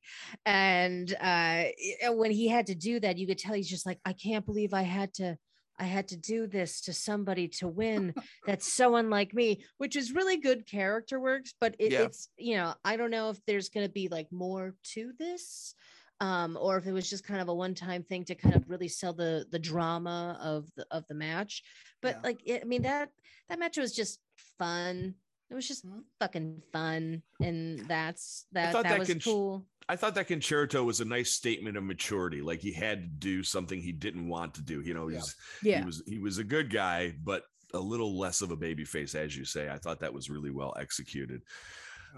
[0.46, 1.64] and uh
[2.10, 4.74] when he had to do that you could tell he's just like i can't believe
[4.74, 5.36] i had to
[5.78, 8.14] i had to do this to somebody to win
[8.46, 12.02] that's so unlike me which is really good character works but it, yeah.
[12.02, 15.74] it's you know i don't know if there's going to be like more to this
[16.22, 18.86] um, or if it was just kind of a one-time thing to kind of really
[18.86, 21.64] sell the the drama of the of the match.
[22.00, 22.20] But yeah.
[22.22, 23.10] like, it, I mean that
[23.48, 24.20] that match was just
[24.58, 25.14] fun.
[25.50, 26.00] It was just mm-hmm.
[26.20, 28.72] fucking fun, and that's that.
[28.72, 29.66] That, that, was con- cool.
[29.88, 32.40] I thought that concerto was a nice statement of maturity.
[32.40, 34.80] Like he had to do something he didn't want to do.
[34.80, 35.80] You know, he's yeah.
[35.80, 37.42] he was he was a good guy, but
[37.74, 39.68] a little less of a baby face, as you say.
[39.68, 41.42] I thought that was really well executed.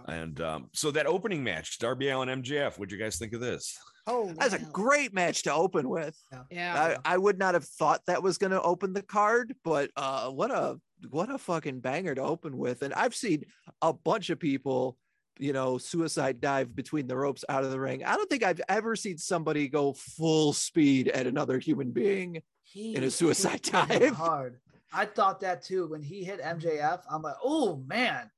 [0.09, 3.79] And um, so that opening match, Darby Allin MJF, what'd you guys think of this?
[4.07, 6.19] Oh, that's a great match to open with.
[6.51, 9.91] Yeah, I, I would not have thought that was going to open the card, but
[9.97, 10.79] uh, what a
[11.11, 12.83] what a fucking banger to open with.
[12.83, 13.45] And I've seen
[13.81, 14.99] a bunch of people,
[15.39, 18.05] you know, suicide dive between the ropes out of the ring.
[18.05, 22.95] I don't think I've ever seen somebody go full speed at another human being he
[22.95, 24.11] in a suicide dive.
[24.17, 24.59] Hard.
[24.93, 27.01] I thought that too when he hit MJF.
[27.11, 28.31] I'm like, oh man,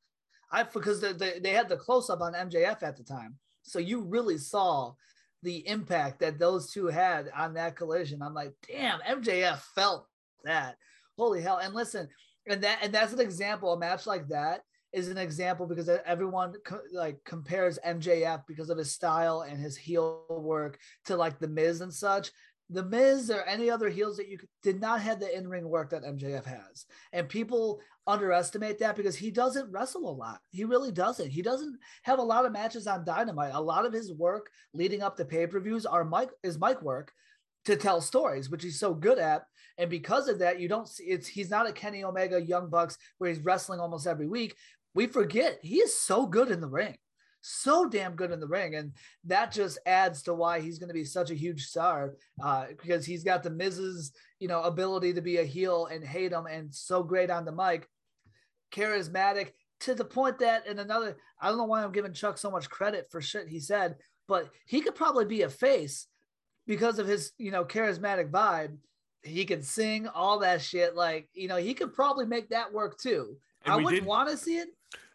[0.53, 3.79] I because the, the, they had the close up on MJF at the time, so
[3.79, 4.93] you really saw
[5.43, 8.23] the impact that those two had on that collision.
[8.23, 10.07] I'm like, damn, MJF felt
[10.45, 10.77] that.
[11.17, 11.59] Holy hell!
[11.59, 12.09] And listen,
[12.47, 13.73] and that and that's an example.
[13.73, 18.79] A match like that is an example because everyone co- like compares MJF because of
[18.79, 22.31] his style and his heel work to like the Miz and such.
[22.71, 25.91] The Miz or any other heels that you did not have the in ring work
[25.91, 30.41] that MJF has, and people underestimate that because he doesn't wrestle a lot.
[30.51, 31.31] He really doesn't.
[31.31, 33.55] He doesn't have a lot of matches on Dynamite.
[33.55, 36.83] A lot of his work leading up to pay per views are Mike is Mike
[36.83, 37.13] work
[37.65, 39.45] to tell stories, which he's so good at.
[39.79, 42.97] And because of that, you don't see it's he's not a Kenny Omega Young Bucks
[43.19, 44.57] where he's wrestling almost every week.
[44.95, 46.97] We forget he is so good in the ring
[47.49, 48.75] so damn good in the ring.
[48.75, 48.93] And
[49.25, 53.07] that just adds to why he's going to be such a huge star uh, because
[53.07, 56.75] he's got the Miz's, you know, ability to be a heel and hate him and
[56.75, 57.89] so great on the mic,
[58.77, 62.51] charismatic to the point that in another, I don't know why I'm giving Chuck so
[62.51, 63.97] much credit for shit he said,
[64.29, 66.07] but he could probably be a face
[66.67, 68.77] because of his, you know, charismatic vibe.
[69.23, 70.95] He can sing all that shit.
[70.95, 73.37] Like, you know, he could probably make that work too.
[73.65, 74.69] And I wouldn't want to see it,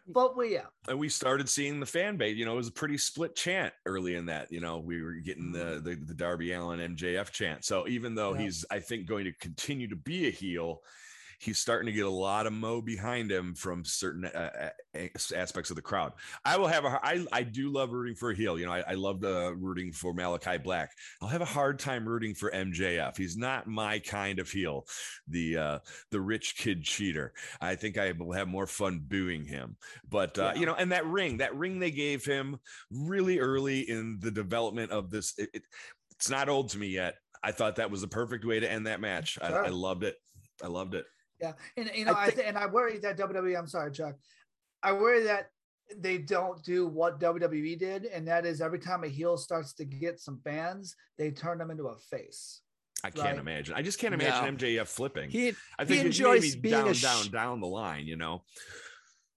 [0.06, 0.66] but we, yeah.
[0.88, 2.36] and we started seeing the fan base.
[2.36, 4.52] You know, it was a pretty split chant early in that.
[4.52, 5.84] You know, we were getting the mm-hmm.
[5.84, 7.64] the, the Darby Allin MJF chant.
[7.64, 8.42] So even though Yeah.
[8.42, 10.82] he's, I think, going to continue to be a heel,
[11.42, 15.70] he's starting to get a lot of mo behind him from certain uh, uh, aspects
[15.70, 16.12] of the crowd.
[16.44, 17.00] I will have a.
[17.02, 18.58] I I do love rooting for a heel.
[18.58, 20.92] You know, I, I love the rooting for Malakai Black.
[21.20, 23.16] I'll have a hard time rooting for MJF.
[23.16, 24.86] He's not my kind of heel.
[25.26, 25.78] The uh
[26.10, 27.32] the rich kid cheater.
[27.60, 29.76] I think I will have more fun booing him.
[30.08, 30.60] But uh, Yeah.
[30.60, 32.58] you know, and that ring, that ring they gave him
[32.90, 35.34] really early in the development of this.
[35.38, 35.62] It, it-
[36.14, 37.16] it's not old to me yet.
[37.42, 39.40] I thought that was the perfect way to end that match.
[39.42, 40.14] I, I loved it.
[40.62, 41.04] I loved it.
[41.42, 43.58] Yeah, and you know, I I, th- and I worry that WWE.
[43.58, 44.14] I'm sorry, Chuck.
[44.82, 45.48] I worry that
[45.96, 49.84] they don't do what WWE did, and that is every time a heel starts to
[49.84, 52.60] get some fans, they turn them into a face.
[53.04, 53.38] I can't Right.
[53.38, 53.74] imagine.
[53.74, 55.28] I just can't imagine MJF flipping.
[55.30, 58.06] He I he think enjoys enjoys being down, sh- down, down the line.
[58.06, 58.44] You know,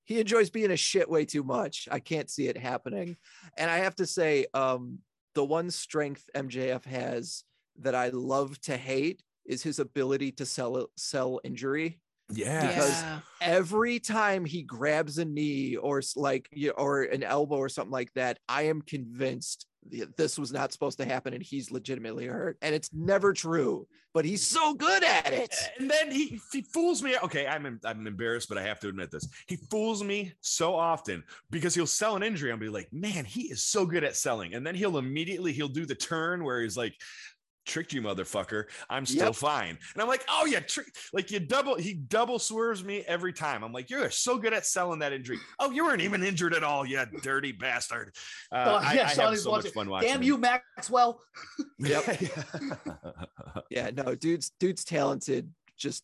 [0.04, 1.88] he enjoys being a shit way too much.
[1.92, 3.18] I can't see it happening.
[3.58, 5.00] And I have to say, um,
[5.34, 7.44] the one strength MJF has
[7.80, 12.00] that I love to hate is his ability to sell sell injury.
[12.32, 12.68] yeah.
[12.68, 13.20] Because- Yeah.
[13.42, 18.40] Every time he grabs a knee or like or an elbow or something like that,
[18.50, 22.58] I am convinced th- this was not supposed to happen and he's legitimately hurt.
[22.64, 25.54] And it's never true, but he's so good at it.
[25.78, 27.16] And then he he fools me.
[27.24, 29.28] Okay, I'm I'm embarrassed, but I have to admit this.
[29.48, 32.52] He fools me so often because he'll sell an injury.
[32.52, 34.56] I'll be like, man, he is so good at selling.
[34.56, 36.96] And then he'll immediately he'll do the turn where he's like,
[37.66, 38.66] tricked you, motherfucker.
[38.90, 39.36] I'm still Yep.
[39.36, 39.78] fine.
[39.94, 43.64] And I'm like, oh yeah, trick like you double he double swerves me every time.
[43.64, 45.38] I'm like, you're so good at selling that injury.
[45.60, 48.16] Oh, you weren't even injured at all, you dirty bastard.
[48.52, 50.10] Uh, Oh, I, yeah, I Shonny's so much fun watching.
[50.10, 51.22] Damn you, Maxwell.
[51.80, 52.22] Yep.
[53.70, 56.04] yeah, no, dude's dude's talented, just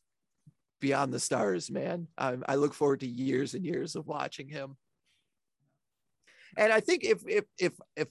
[0.82, 2.08] beyond the stars, man.
[2.18, 4.76] I, I look forward to years and years of watching him.
[6.58, 8.08] And I think if if if if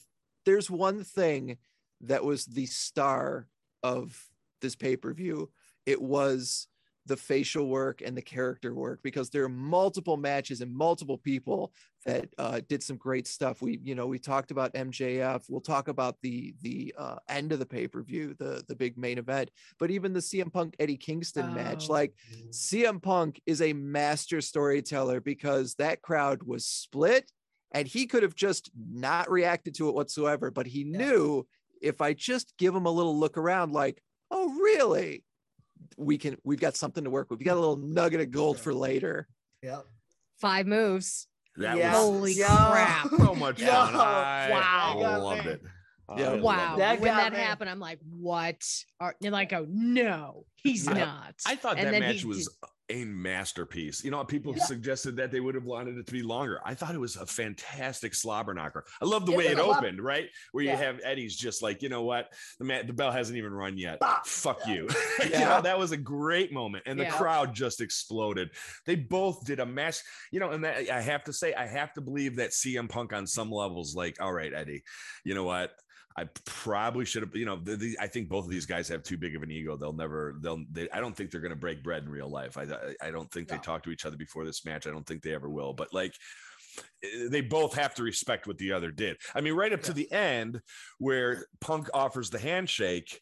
[0.46, 1.58] there's one thing
[2.02, 3.46] that was the star
[3.82, 4.28] of
[4.60, 5.50] this pay per view,
[5.86, 6.66] it was
[7.06, 11.72] the facial work and the character work because there are multiple matches and multiple people
[12.04, 13.62] that uh, did some great stuff.
[13.62, 15.44] We, you know, we talked about MJF.
[15.48, 18.96] We'll talk about the the uh, end of the pay per view, the the big
[18.98, 19.50] main event.
[19.78, 21.92] But even the CM Punk Eddie Kingston match, Oh.
[21.94, 22.14] like
[22.50, 27.32] CM Punk is a master storyteller because that crowd was split,
[27.72, 30.50] and he could have just not reacted to it whatsoever.
[30.50, 30.98] But he Yeah.
[30.98, 31.46] knew
[31.80, 35.24] if I just give him a little look around, like, oh really,
[35.96, 36.36] we can.
[36.44, 37.38] We've got something to work with.
[37.38, 39.26] We got a little nugget of gold for later.
[39.62, 39.84] Yep.
[40.40, 41.26] Five moves.
[41.56, 41.92] That Yeah.
[41.92, 42.70] was Holy Yeah.
[42.70, 43.08] crap.
[43.18, 43.94] so much Yo, fun.
[43.96, 45.20] I wow.
[45.22, 45.60] loved it.
[46.16, 46.24] Yeah.
[46.24, 46.74] I loved Wow.
[46.74, 46.78] it.
[46.78, 47.38] That when that me.
[47.38, 48.62] happened, I'm like, what?
[49.00, 50.92] Are, and like, oh, no, he's Yeah.
[50.94, 51.34] not.
[51.46, 52.48] I thought And that match he was
[52.90, 54.04] a masterpiece.
[54.04, 54.64] You know, people Yeah.
[54.64, 56.60] suggested that they would have wanted it to be longer.
[56.64, 58.84] I thought it was a fantastic slobber knocker.
[59.00, 60.28] I love the It way it a lot- opened, right?
[60.52, 63.52] Where you have Eddie's just like, you know what, the man, the bell hasn't even
[63.52, 64.00] run yet.
[64.00, 64.20] Bah.
[64.24, 64.74] Fuck Yeah.
[64.74, 64.88] you.
[65.24, 65.48] you Yeah.
[65.48, 67.16] know, that was a great moment, and the Yeah.
[67.16, 68.50] crowd just exploded.
[68.86, 69.98] They both did a match,
[70.30, 73.12] you know, and that I have to say, I have to believe that CM Punk
[73.12, 74.82] on some levels, like, all right, Eddie,
[75.24, 75.72] you know what?
[76.16, 79.02] I probably should have, you know, the, the, I think both of these guys have
[79.02, 79.76] too big of an ego.
[79.76, 82.58] They'll never, they'll, they, I don't think they're going to break bread in real life.
[82.58, 82.66] I,
[83.00, 83.62] I, don't think they No.
[83.62, 84.86] talk to each other before this match.
[84.86, 85.72] I don't think they ever will.
[85.72, 86.12] But like,
[87.04, 89.18] eh, they both have to respect what the other did.
[89.34, 90.60] I mean, right up to the end
[90.98, 93.20] where Punk offers the handshake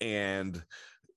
[0.00, 0.60] and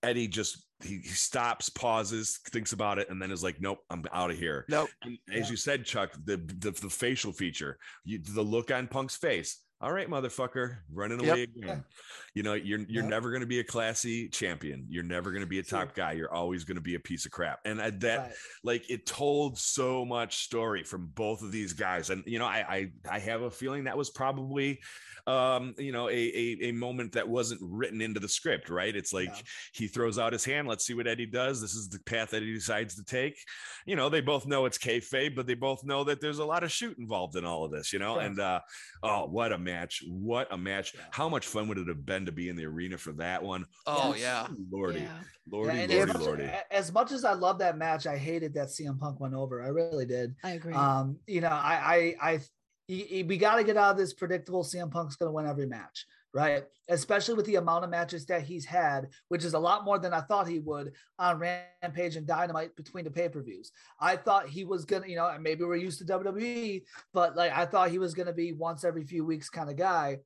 [0.04, 4.04] Eddie just he, he stops, pauses, thinks about it, and then is like, "Nope, I'm
[4.12, 4.90] out of here." Nope.
[5.04, 5.52] And as Yeah.
[5.52, 9.62] you said, Chuck, the, the the facial feature, you, the look on Punk's face.
[9.84, 11.34] All right, motherfucker, running Yep.
[11.34, 11.86] away again.
[12.34, 13.12] You know, you're you're Yep.
[13.12, 14.86] never going to be a classy champion.
[14.90, 16.14] You're never going to be a top guy.
[16.14, 17.60] You're always going to be a piece of crap.
[17.66, 18.34] And I, that Right.
[18.64, 22.66] like it told so much story from both of these guys and you know i
[22.70, 24.80] i, I have a feeling that was probably
[25.26, 29.14] um you know a, a a moment that wasn't written into the script right it's
[29.14, 29.42] like Yeah.
[29.74, 32.44] he throws out his hand let's see what eddie does this is the path that
[32.44, 33.38] he decides to take
[33.86, 36.64] you know they both know it's kayfabe but they both know that there's a lot
[36.64, 38.30] of shoot involved in all of this you know Correct.
[38.32, 38.60] and uh
[39.04, 41.02] oh what a match what a match Yeah.
[41.12, 43.66] how much fun would it have been to be in the arena for that one
[43.88, 44.22] Oh Yes.
[44.22, 44.48] yeah.
[44.72, 45.08] lordy Yeah.
[45.50, 48.54] lordy Yeah, lordy as, much, lordy as much as I love that match, I hated
[48.56, 49.62] that CM Punk went over.
[49.64, 50.36] I really did.
[50.44, 50.74] I agree.
[50.74, 52.42] Um, you know, I, I, I, y- y-
[52.90, 54.64] we got to get out of this predictable.
[54.64, 56.64] CM Punk's going to win every match, right?
[56.90, 60.14] Especially with the amount of matches that he's had, which is a lot more than
[60.14, 63.72] I thought he would on Rampage and Dynamite between the pay per views.
[64.00, 67.66] I thought he was gonna, you know, maybe we're used to WWE, but like I
[67.66, 70.18] thought he was gonna be once every few weeks kind of guy.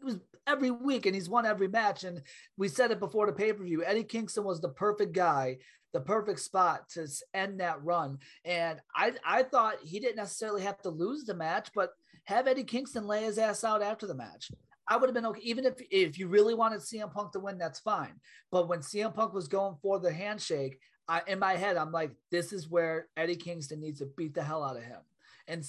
[0.00, 2.04] It was every week, and he's won every match.
[2.04, 2.22] And
[2.56, 3.84] we said it before the pay per view.
[3.84, 5.58] Eddie Kingston was the perfect guy
[5.92, 8.18] the perfect spot to end that run.
[8.44, 11.90] And I I thought he didn't necessarily have to lose the match, but
[12.24, 14.50] have Eddie Kingston lay his ass out after the match.
[14.88, 15.40] I would have been okay.
[15.42, 18.14] Even if if you really wanted CM Punk to win, that's fine.
[18.50, 22.12] But when CM Punk was going for the handshake, I in my head, I'm like,
[22.30, 25.00] this is where Eddie Kingston needs to beat the hell out of him.
[25.46, 25.64] And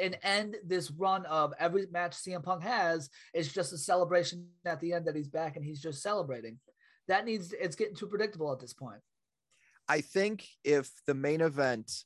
[0.00, 4.80] and end this run of every match CM Punk has is just a celebration at
[4.80, 6.58] the end that he's back and he's just celebrating.
[7.08, 9.00] That needs it's getting too predictable at this point.
[9.88, 12.04] I think if the main event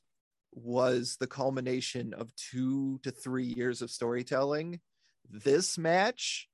[0.51, 4.79] was the culmination of two to three years of storytelling,
[5.29, 6.47] this match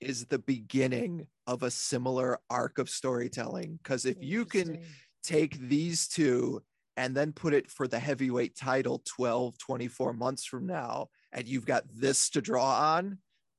[0.00, 3.78] is the beginning of a similar arc of storytelling.
[3.82, 4.80] Because if you can
[5.22, 6.62] take these two
[6.96, 11.66] and then put it for the heavyweight title 12, 24 months from now, and you've
[11.66, 13.18] got this to draw on,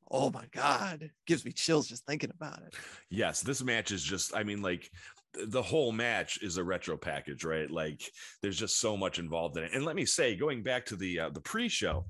[0.09, 2.73] oh my God, gives me chills just thinking about it.
[3.09, 4.91] Yes, this match is just, I mean, like th-
[5.33, 7.69] the whole match is a retro package, right?
[7.69, 8.01] Like
[8.41, 9.71] there's just so much involved in it.
[9.73, 12.05] And let me say, going back to the uh, the pre-show,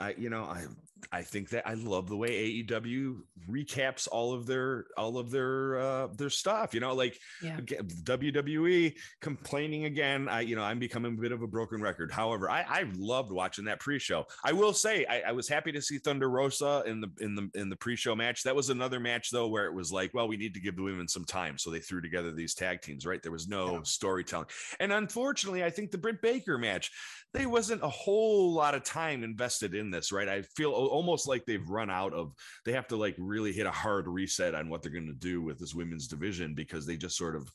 [0.00, 0.64] I you know, I
[1.12, 5.78] I think that I love the way AEW recaps all of their all of their
[5.78, 7.60] uh their stuff, you know, like Yeah.
[7.60, 10.28] WWE complaining again.
[10.28, 12.10] I, you know, I'm becoming a bit of a broken record.
[12.10, 14.26] However, I, I loved watching that pre-show.
[14.44, 17.48] I will say, I, I was happy to see Thunder Rosa in the in the
[17.54, 18.42] in the pre-show match.
[18.42, 20.82] That was another match though, where it was like, well, we need to give the
[20.82, 23.06] women some time, so they threw together these tag teams.
[23.06, 23.22] Right?
[23.22, 23.80] There was no Yeah.
[23.84, 24.46] storytelling,
[24.80, 26.90] and unfortunately, I think the Britt Baker match,
[27.34, 30.12] there wasn't a whole lot of time invested in this.
[30.12, 30.28] Right?
[30.28, 32.32] I feel al- almost like they've run out of.
[32.64, 35.42] They have to like really hit a hard reset on what they're going to do
[35.42, 37.50] with this women's division because they just sort of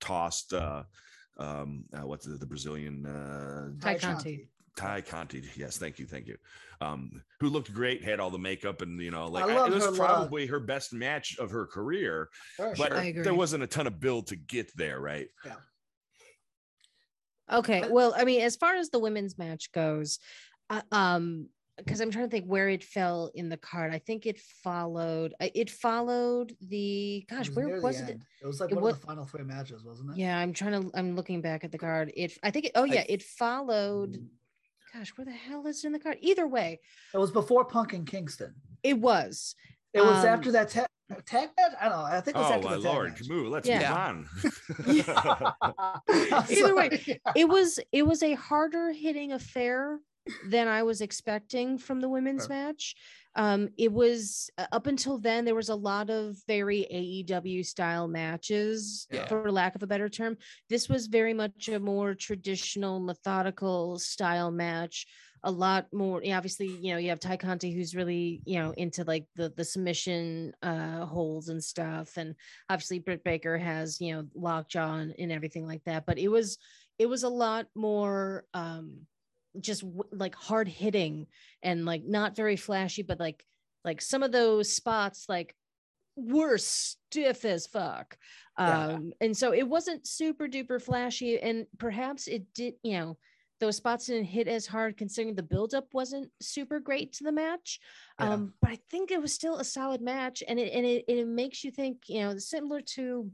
[0.00, 0.82] tossed uh
[1.38, 4.48] um uh, what's the, the brazilian uh Ty Conti.
[4.76, 6.36] ty conti yes thank you thank you
[6.80, 9.72] um who looked great had all the makeup and you know like I I- it
[9.72, 9.98] was her look.
[9.98, 12.96] probably her best match of her career For but sure.
[12.96, 13.22] I agree.
[13.22, 15.54] there wasn't a ton of build to get there right Yeah.
[17.50, 17.80] Okay.
[17.82, 20.18] But- Well, I mean, as far as the women's match goes,
[20.70, 23.92] uh, um, because I'm trying to think where it fell in the card.
[23.92, 25.34] I think it followed.
[25.40, 27.24] uh, It followed the.
[27.28, 28.10] Gosh, It where was it?
[28.10, 28.22] end.
[28.42, 30.16] It was like it one wa- of the final three matches, wasn't it?
[30.18, 30.90] Yeah, I'm trying to.
[30.96, 32.12] I'm looking back at the card.
[32.16, 32.38] It.
[32.42, 32.66] I think.
[32.66, 34.28] It, oh yeah, it followed.
[34.92, 36.18] Gosh, where the hell is it in the card?
[36.20, 36.78] Either way,
[37.12, 38.54] It was before Punk and Kingston.
[38.84, 39.56] it was.
[39.92, 40.86] It was Um, after that tag,
[41.26, 41.72] tag match.
[41.80, 42.04] I don't know.
[42.04, 43.28] I think it was oh after the tag lord match.
[43.28, 43.78] move let's Yeah.
[43.78, 45.54] move on
[46.50, 47.20] Either way, sorry.
[47.36, 49.98] it was it was a harder hitting affair
[50.46, 52.94] than I was expecting from the women's match.
[53.36, 58.06] Um, it was uh, up until then there was a lot of very AEW style
[58.08, 59.26] matches, Yeah.
[59.26, 60.36] for lack of a better term.
[60.70, 65.06] This was very much a more traditional, methodical style match.
[65.46, 66.22] A lot more.
[66.26, 69.64] Obviously, you know, you have Ty Conti who's really, you know, into like the the
[69.64, 72.34] submission uh holds and stuff, and
[72.70, 76.06] obviously Britt Baker has, you know, lockjaw and, and everything like that.
[76.06, 76.56] But it was
[76.98, 79.00] it was a lot more um
[79.60, 81.26] just w- like hard hitting
[81.62, 83.44] and like not very flashy but like
[83.84, 85.54] like some of those spots like
[86.16, 88.16] were stiff as fuck
[88.58, 88.86] Yeah.
[88.88, 93.16] um and so it wasn't super duper flashy and perhaps it did you know
[93.60, 97.80] those spots didn't hit as hard considering the buildup wasn't super great to the match
[98.20, 98.30] Yeah.
[98.34, 101.26] um but i think it was still a solid match and it and it, it
[101.26, 103.30] makes you think you know similar to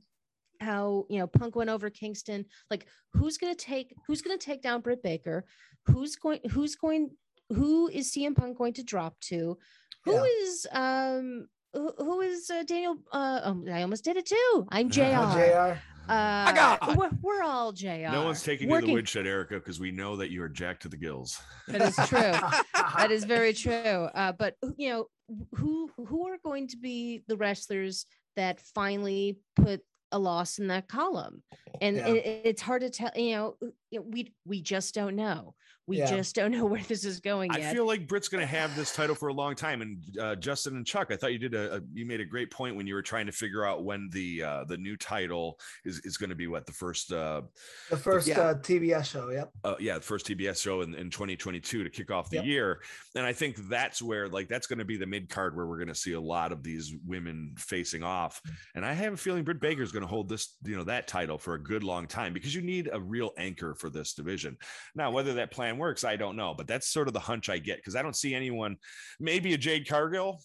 [0.60, 2.44] how you know Punk went over Kingston.
[2.70, 5.46] Like, who's gonna take who's gonna take down Britt Baker?
[5.86, 7.10] Who's going who's going
[7.48, 9.58] who is CM Punk going to drop to?
[10.04, 10.24] Who Yeah.
[10.42, 12.96] is um who, who is uh, Daniel?
[13.12, 14.66] Uh, oh, I almost did it too.
[14.70, 15.02] I'm Uh, Jr.
[15.14, 15.34] Oh,
[15.76, 15.80] JR.
[16.12, 16.96] Uh, God.
[16.96, 18.08] we're, we're all JR.
[18.10, 20.82] No one's taking you to the woodshed, Erica, because we know that you are jacked
[20.82, 21.40] to the gills.
[21.68, 22.18] That is true.
[22.98, 23.72] that is very true.
[23.72, 25.06] Uh, but you know,
[25.54, 30.88] who who are going to be the wrestlers that finally put a loss in that
[30.88, 31.40] column?
[31.80, 32.08] And Yeah.
[32.08, 33.12] it, it's hard to tell.
[33.14, 33.56] You know,
[33.90, 35.54] you we we just don't know.
[35.86, 36.06] We Yeah.
[36.06, 37.74] just don't know where this is going I yet.
[37.74, 39.82] feel like Britt's going to have this title for a long time.
[39.82, 42.50] And uh, Justin and Chuck, I thought you did a, a you made a great
[42.52, 45.98] point when you were trying to figure out when the uh, the new title is
[46.04, 47.42] is going to be what the first uh,
[47.88, 48.40] the first Yeah.
[48.40, 49.30] uh, TBS show.
[49.30, 49.50] Yep.
[49.64, 52.44] uh, yeah, the first TBS show in, in 2022 to kick off the Yep.
[52.44, 52.82] year.
[53.16, 55.78] And I think that's where, like, that's going to be the mid card where we're
[55.78, 58.40] going to see a lot of these women facing off.
[58.76, 61.08] And I have a feeling Britt Baker is going to hold this, you know, that
[61.08, 64.56] title for a good long time because you need a real anchor for this division.
[64.94, 67.58] Now, whether that plan works, I don't know, but that's sort of the hunch I
[67.58, 68.76] get because I don't see anyone,
[69.18, 70.40] maybe a Jade Cargill,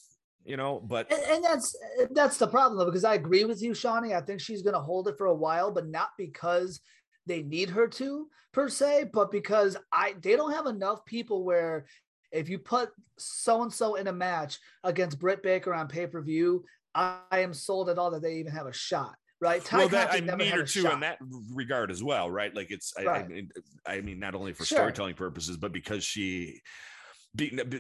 [0.46, 1.76] you know, but And, and that's
[2.12, 4.16] that's the problem because I agree with you, Shonny.
[4.16, 6.80] I think she's going to hold it for a while, but not because
[7.26, 11.86] they need her to per se, but because I they don't have enough people where
[12.32, 16.22] if you put so and so in a match against Britt Baker on pay per
[16.22, 16.64] view,
[16.94, 19.16] I, I am sold at all that they even have a shot.
[19.42, 19.64] Right?
[19.64, 20.94] Ty well, that I Conti never need had her a too shot.
[20.94, 21.18] in that
[21.54, 22.56] regard as well, right?
[22.56, 23.50] Like it's, I, I mean,
[23.86, 24.78] I mean, not only for Sure.
[24.78, 26.62] storytelling purposes, but because she,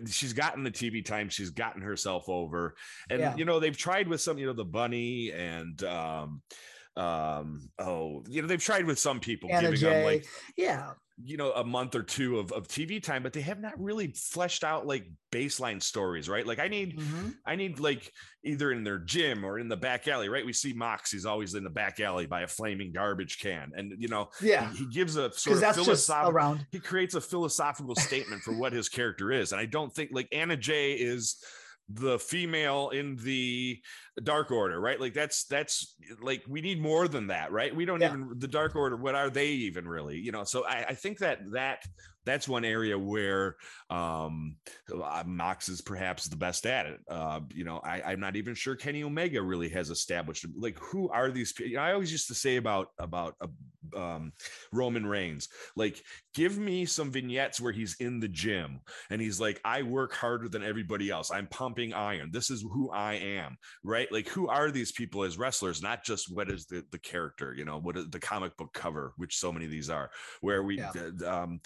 [0.07, 2.75] she's gotten the TV time, she's gotten herself over,
[3.09, 3.35] and Yeah.
[3.37, 6.41] you know they've tried with some, you know, the bunny and um,
[6.97, 10.25] um, oh, you know they've tried with some people Anna giving them like
[10.57, 10.91] yeah.
[11.23, 14.07] You know a month or two of, of tv time but they have not really
[14.07, 17.35] fleshed out like baseline stories right like i need Mhm.
[17.45, 18.11] i need like
[18.43, 21.53] either in their gym or in the back alley right we see mox he's always
[21.55, 24.69] in the back alley by a flaming garbage can and you know Yeah.
[24.73, 26.65] he, he gives a sort of philosophical around.
[26.71, 30.27] he creates a philosophical statement for what his character is and i don't think like
[30.33, 31.37] anna jay is
[31.89, 33.79] the female in the
[34.23, 34.99] dark order right?
[34.99, 37.75] Like that's that's like we need more than that right?
[37.75, 38.09] We don't Yeah.
[38.09, 40.43] even the dark order what are they even really you know?
[40.43, 41.83] So i, I think that that
[42.25, 43.55] that's one area where
[43.89, 44.57] um
[45.25, 46.99] mox is perhaps the best at it.
[47.09, 51.09] Uh you know I, i'm not even sure kenny omega really has established like who
[51.09, 53.47] are these people you know, i always used to say about about uh,
[53.97, 54.33] um
[54.71, 56.01] roman reigns like
[56.33, 60.49] give me some vignettes where he's in the gym and he's like i work harder
[60.49, 61.31] than everybody else.
[61.31, 62.29] I'm pumping iron.
[62.31, 64.11] This is who i am right?
[64.11, 65.81] Like who are these people as wrestlers?
[65.81, 69.13] Not just what is the the character you know what is the comic book cover
[69.17, 70.09] which so many of these are
[70.41, 70.91] where we Yeah.
[71.25, 71.59] um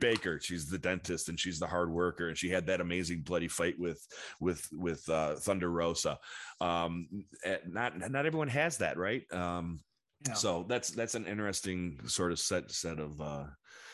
[0.00, 3.48] Baker she's the dentist and she's the hard worker and she had that amazing bloody
[3.48, 4.04] fight with
[4.40, 6.18] with with uh Thunder Rosa.
[6.60, 7.08] Um
[7.44, 9.22] eh, not not everyone has that right?
[9.32, 9.80] Um
[10.26, 10.34] Yeah.
[10.34, 13.46] so that's that's an interesting sort of set set of uh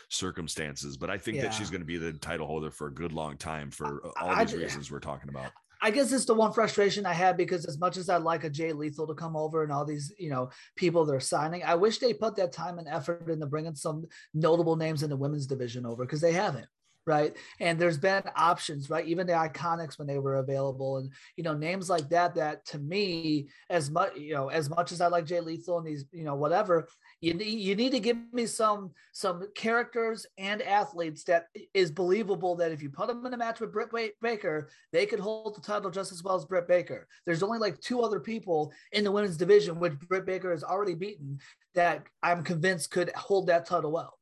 [0.09, 3.13] circumstances but i think that she's going to be the title holder for a good
[3.13, 5.51] long time for uh, all I these ju- reasons we're talking about
[5.87, 8.51] I guess it's the one frustration I had because as much as I'd like a
[8.51, 11.99] Jay Lethal to come over and all these, you know, people they're signing, I wish
[11.99, 15.87] they put that time and effort into bringing some notable names in the women's division
[15.87, 16.67] over because they haven't.
[17.07, 17.37] Right.
[17.61, 19.07] And there's been options, right?
[19.07, 22.81] Even the iconics when they were available and, you know, names like that, that to
[22.81, 26.25] me, as much, you know, as much as I like Jay Lethal and these, you
[26.25, 26.89] know, whatever,
[27.21, 32.55] you need, you need to give me some, some characters and athletes that is believable
[32.57, 33.89] that if you put them in a match with Britt
[34.21, 37.09] Baker, they could hold the title just as well as Britt Baker.
[37.25, 40.95] There's only like two other people in the women's division, which Britt Baker has already
[40.95, 41.39] beaten,
[41.75, 44.19] that I'm convinced could hold that title well.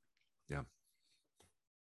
[0.48, 0.62] Yeah.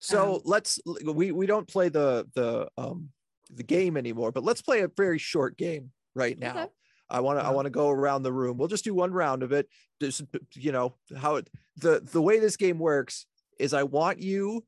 [0.01, 3.11] So Um, let's we we don't play the the um
[3.51, 6.51] the game anymore, but let's play a very short game right now.
[6.51, 6.73] Okay.
[7.11, 8.59] I want to I want to go around the room.
[8.59, 9.69] We'll just do one round of it.
[10.01, 10.23] Just
[10.55, 13.27] you know how it the the way this game works
[13.59, 14.65] is I want you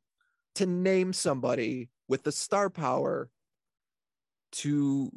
[0.57, 3.29] to name somebody with the star power
[4.53, 5.13] to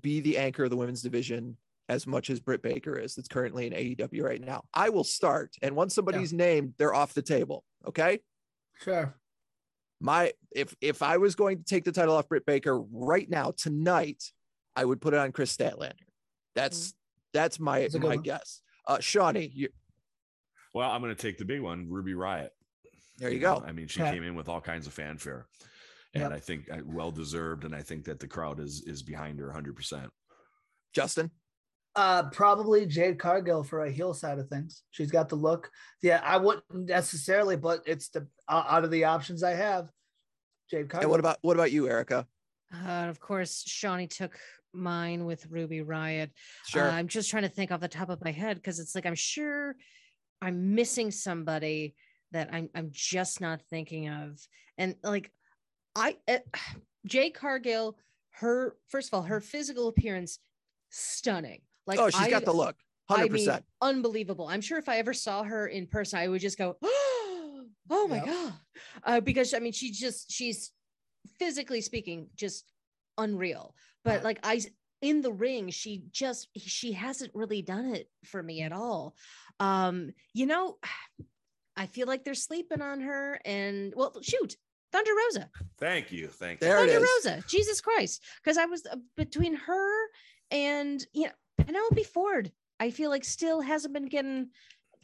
[0.00, 1.56] be the anchor of the women's division
[1.88, 4.62] as much as Britt Baker is that's currently in AEW right now.
[4.72, 7.64] I will start and once somebody's named, they're off the table.
[7.86, 8.20] Okay
[8.82, 9.14] Sure.
[10.00, 13.52] my if if I was going to take the title off Britt Baker right now
[13.56, 14.22] tonight,
[14.76, 16.09] I would put it on Kris Statlander.
[16.54, 16.94] That's
[17.32, 18.22] that's my That's my one.
[18.22, 18.60] guess.
[18.86, 19.68] Uh, Shonny, you,
[20.74, 22.48] well i'm going to take the big one ruby riott
[23.18, 23.66] there you know, go.
[23.66, 24.10] i mean she Yeah.
[24.12, 25.46] came in with all kinds of fanfare
[26.14, 26.32] and Yep.
[26.32, 29.48] i think uh, well deserved and i think that the crowd is is behind her
[29.54, 30.08] 100%
[30.92, 31.30] Justin,
[31.94, 34.82] Uh, probably Jade Cargill for a heel side of things.
[34.90, 35.70] She's got the look.
[36.02, 39.88] Yeah, I wouldn't necessarily, but it's the uh, out of the options I have.
[40.70, 41.02] Jade Cargill.
[41.06, 42.26] and what about what about you, Erica?
[42.74, 44.36] Uh, of course, Shonny took
[44.72, 46.30] mine with Ruby Riott.
[46.66, 46.88] Sure.
[46.88, 49.06] Uh, I'm just trying to think off the top of my head because it's like
[49.06, 49.76] I'm sure
[50.42, 51.94] I'm missing somebody
[52.32, 54.38] that I'm I'm just not thinking of.
[54.78, 55.32] And like
[55.96, 56.38] I uh,
[57.06, 57.96] Jay Cargill,
[58.32, 60.38] her first of all, her physical appearance
[60.90, 61.62] stunning.
[61.86, 62.76] Like oh, she's I, got the look.
[63.08, 63.32] I 100%.
[63.32, 63.50] mean,
[63.82, 64.46] unbelievable.
[64.46, 68.16] I'm sure if I ever saw her in person, I would just go, "Oh my
[68.16, 68.26] Yep.
[68.26, 68.52] god,"
[69.04, 70.70] uh, because I mean, she just she's
[71.38, 72.64] physically speaking just
[73.20, 73.74] unreal.
[74.04, 74.24] But Right.
[74.24, 74.60] like I
[75.02, 79.14] in the ring, she just she hasn't really done it for me at all.
[79.58, 80.78] Um, you know,
[81.76, 83.40] I feel like they're sleeping on her.
[83.44, 84.56] And well, shoot,
[84.92, 85.50] Thunder Rosa.
[85.78, 86.28] Thank you.
[86.28, 86.66] Thank you.
[86.68, 87.08] it Thunder is.
[87.24, 88.22] Rosa, Jesus Christ.
[88.42, 89.92] Because I was uh, between her
[90.50, 91.32] and you know,
[91.64, 94.48] Penelope Ford, I feel like still hasn't been getting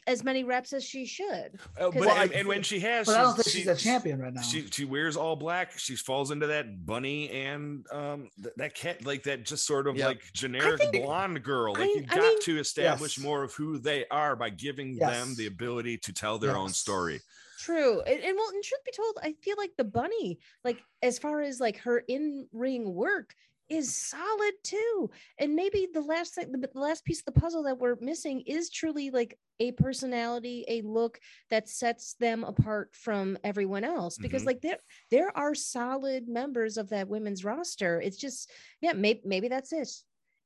[0.07, 1.59] as many reps as she should.
[1.79, 3.67] Uh, but, Well, and, I- and when she has, But I don't she's- think she's
[3.67, 4.41] a champion right now.
[4.41, 5.77] She she wears all black.
[5.77, 9.97] She falls into that bunny and um th- that cat like that just sort of
[9.97, 10.07] Yep.
[10.07, 11.73] like generic think- blonde girl.
[11.73, 13.23] Like I- you I got mean- to establish Yes.
[13.23, 17.19] more of who they are by giving them the ability to tell their own story.
[17.59, 18.01] True.
[18.01, 21.41] And, and well, and truth be told, I feel like the bunny, like as far
[21.41, 23.35] as like her in-ring work,
[23.69, 25.09] is solid too.
[25.39, 28.69] And maybe the last thing, the, last piece of the puzzle that we're missing is
[28.69, 34.17] truly like a personality, a look that sets them apart from everyone else.
[34.17, 34.47] Because Mhm.
[34.47, 34.77] like there,
[35.11, 37.99] there are solid members of that women's roster.
[38.01, 38.49] It's just,
[38.81, 39.89] yeah, maybe maybe that's it.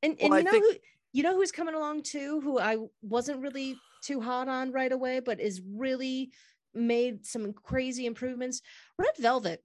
[0.02, 0.78] And and you I know think- who
[1.14, 5.20] you know who's coming along too, who I wasn't really too hot on right away,
[5.20, 6.32] but is really
[6.74, 8.62] made some crazy improvements.
[8.98, 9.62] Red Velvet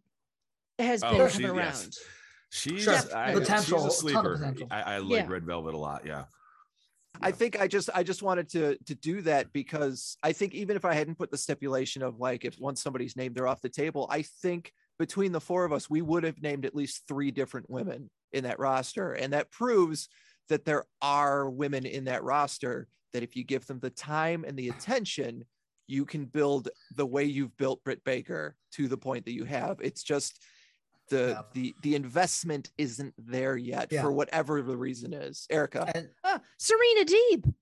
[0.78, 1.89] has Oh, been she- coming yes.
[2.54, 2.78] Around.
[2.78, 3.18] She's Sure.
[3.18, 4.38] I, Potential, she's a ton of sleeper.
[4.38, 4.68] potential.
[4.72, 5.28] I, I like Yeah.
[5.30, 6.06] Red Velvet a lot.
[6.06, 6.26] Yeah.
[7.20, 10.76] I think I just I just wanted to to do that because I think even
[10.76, 13.70] if I hadn't put the stipulation of like if once somebody's named they're off the
[13.70, 17.32] table, I think between the four of us we would have named at least three
[17.32, 20.10] different women in that roster, and that proves
[20.50, 24.56] that there are women in that roster that if you give them the time and
[24.58, 25.43] the attention,
[25.88, 29.78] you can build the way you've built Britt Baker to the point that you have.
[29.82, 30.43] It's just
[31.10, 31.41] the Yeah.
[31.53, 34.01] the the investment isn't there yet Yeah.
[34.01, 35.45] for whatever the reason is.
[35.49, 35.91] Erica.
[35.95, 37.53] and Ah, Serena Deeb.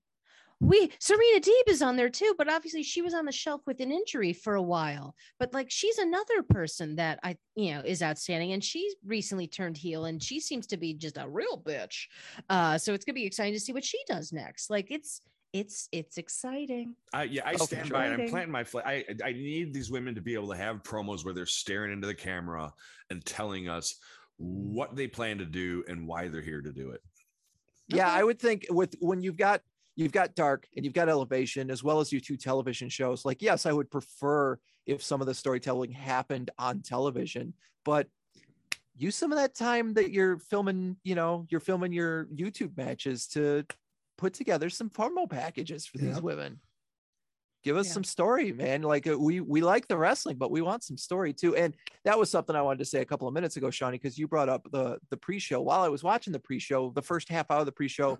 [0.58, 3.78] We Serena Deeb is on there too, but obviously she was on the shelf with
[3.80, 5.14] an injury for a while.
[5.38, 9.76] But like she's another person that I you know is outstanding, and she's recently turned
[9.76, 12.06] heel, and she seems to be just a real bitch.
[12.48, 14.70] Uh, so it's gonna be exciting to see what she does next.
[14.70, 15.20] Like it's
[15.60, 16.94] it's it's exciting.
[17.12, 18.20] I yeah, I Oh, stand by it.
[18.20, 18.84] I'm planting my flag.
[18.86, 22.06] I I need these women to be able to have promos where they're staring into
[22.06, 22.72] the camera
[23.10, 23.98] and telling us
[24.38, 27.00] what they plan to do and why they're here to do it.
[27.88, 28.18] yeah Okay.
[28.18, 29.62] i would think with when you've got
[29.94, 33.40] you've got dark and you've got elevation as well as your two television shows like
[33.40, 37.54] yes i would prefer if some of the storytelling happened on television
[37.84, 38.08] but
[38.94, 43.26] use some of that time that you're filming you know you're filming your youtube matches
[43.26, 43.64] to
[44.16, 46.60] put together some promo packages for these women
[47.64, 47.92] give us Yeah.
[47.92, 51.32] some story man like uh, we we like the wrestling but we want some story
[51.32, 53.92] too and that was something i wanted to say a couple of minutes ago shonny
[53.92, 57.28] because you brought up the the pre-show while i was watching the pre-show the first
[57.28, 58.18] half hour of the pre-show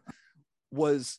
[0.72, 1.18] was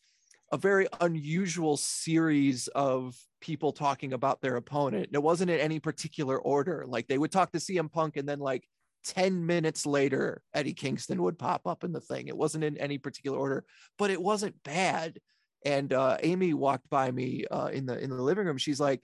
[0.52, 5.08] a very unusual series of people talking about their opponent.
[5.08, 6.86] And it wasn't in any particular order.
[6.88, 8.66] Like they would talk to CM Punk and then like
[9.08, 12.28] 10 minutes later, Eddie Kingston would pop up in the thing.
[12.28, 13.66] It wasn't in any particular order,
[13.98, 15.20] but it wasn't bad.
[15.66, 18.58] And uh, Amy walked by me uh, in the in the living room.
[18.58, 19.02] She's like,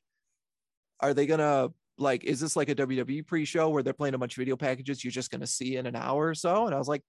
[1.00, 2.24] "Are they gonna like?
[2.26, 5.12] Is this like a WWE pre-show where they're playing a bunch of video packages you're
[5.12, 7.02] just gonna see in an hour or so?" And I was like,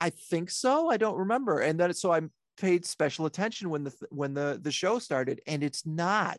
[0.00, 0.90] "I think so.
[0.90, 2.20] I don't remember." And then so I
[2.56, 6.38] paid special attention when the when the the show started, and it's not.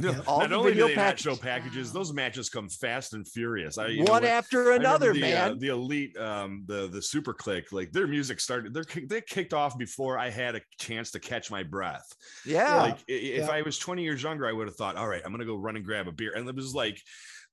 [0.00, 0.20] Yeah.
[0.26, 3.14] All not the only do video they not package- show packages, those matches come fast
[3.14, 3.78] and furious.
[3.78, 4.30] I, you know one what?
[4.30, 5.58] after I remember another, the, uh, man.
[5.60, 8.74] the elite, um, the the Super Kliq, like their music started.
[8.74, 12.06] They're they kicked off before I had a chance to catch my breath.
[12.44, 12.74] yeah.
[12.82, 13.50] Like i- if Yeah.
[13.52, 15.76] I was 20 years younger, I would have thought, all right, I'm gonna go run
[15.76, 16.32] and grab a beer.
[16.34, 17.00] And it was like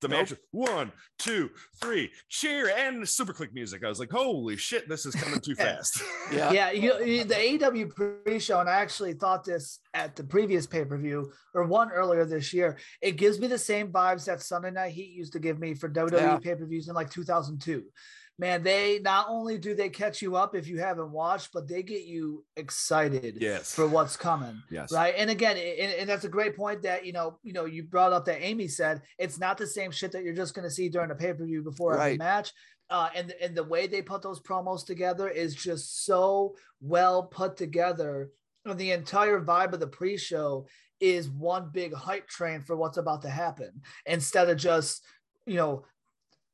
[0.02, 0.30] the Nope.
[0.30, 1.49] match, one, two,
[1.82, 3.84] three, cheer, and Super Kliq music.
[3.86, 6.02] I was like, holy shit, this is coming too fast.
[6.32, 6.52] yeah.
[6.52, 11.32] yeah, you, you- the AEW pre-show, and I actually thought this at the previous pay-per-view
[11.54, 12.78] or one earlier this year.
[13.02, 15.88] It gives me the same vibes that Sunday Night Heat used to give me for
[15.89, 16.38] WWE Yeah.
[16.38, 17.84] pay-per-views in like 2002.
[18.42, 21.84] Man, they not only do they catch you up if you haven't watched, but they
[21.84, 23.72] get you excited yes.
[23.76, 24.60] for what's coming.
[24.72, 24.92] yes.
[24.92, 27.84] right and again and, and that's a great point that you know you know you
[27.84, 30.74] brought up that amy said it's not the same shit that you're just going to
[30.74, 32.18] see during a pay-per-view before every Right.
[32.18, 32.52] match
[32.89, 37.56] uh, and and the way they put those promos together is just so well put
[37.58, 38.32] together
[38.66, 40.66] and the entire vibe of the pre-show
[41.00, 45.04] is one big hype train for what's about to happen instead of just
[45.46, 45.86] you know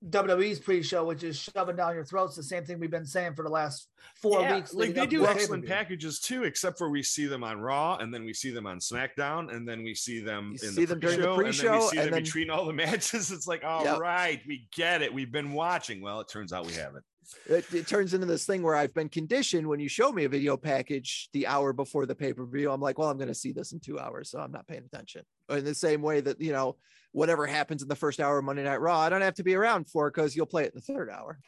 [0.07, 3.43] WWE's pre-show, which is shoving down your throats, the same thing we've been saying for
[3.43, 3.87] the last
[4.21, 4.73] four Yeah, weeks.
[4.73, 8.23] like they do excellent packages too, except for we see them on Raw, and then
[8.23, 10.99] we see them on SmackDown, and then we see them You in see the them
[10.99, 13.31] during the pre-show, and then we see them then- between all the matches.
[13.31, 14.41] It's like, all right, Yep.
[14.47, 15.11] we get it.
[15.11, 16.01] We've been watching.
[16.01, 17.03] Well, it turns out we haven't.
[17.49, 20.29] it, it turns into this thing where I've been conditioned when you show me a
[20.29, 22.71] video package the hour before the pay per view.
[22.71, 24.83] I'm like, well, I'm going to see this in two hours, so I'm not paying
[24.85, 25.23] attention.
[25.49, 26.77] In the same way that you know,
[27.17, 29.55] whatever happens in the first hour of Monday Night Raw, I don't have to be
[29.55, 31.39] around for because you'll play it in the third hour.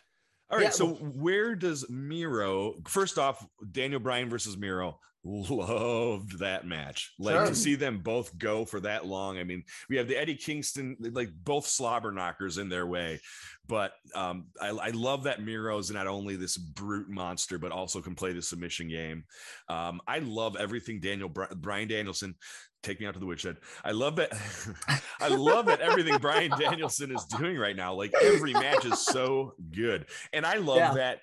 [0.50, 0.64] All right.
[0.64, 2.74] Yeah, so where does Miro?
[2.88, 5.00] First off, Daniel Bryan versus Miro.
[5.30, 7.14] Loved that match.
[7.20, 7.46] Like Sure.
[7.48, 9.38] to see them both go for that long.
[9.38, 13.20] I mean, we have the Eddie Kingston, like both slobber knockers in their way.
[13.68, 18.02] But um, I, I love that Miro is not only this brute monster, but also
[18.02, 19.24] can play the submission game.
[19.68, 22.36] Um, I love everything Daniel Bri- Bryan Danielson.
[22.82, 23.58] Take me out to the woodshed.
[23.84, 24.32] I love that.
[25.20, 27.94] I love that everything Bryan Danielson is doing right now.
[27.94, 30.94] Like every match is so good, and I love Yeah.
[30.94, 31.20] that.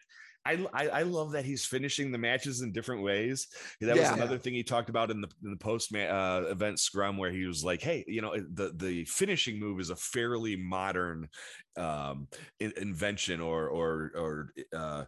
[0.47, 3.49] I, I I love that he's finishing the matches in different ways.
[3.81, 4.03] That Yeah.
[4.03, 7.31] was another thing he talked about in the in the post uh, event scrum, where
[7.33, 11.29] he was like, "Hey, you know, the the finishing move is a fairly modern
[11.77, 12.29] um,
[12.61, 15.05] in- invention or or or uh,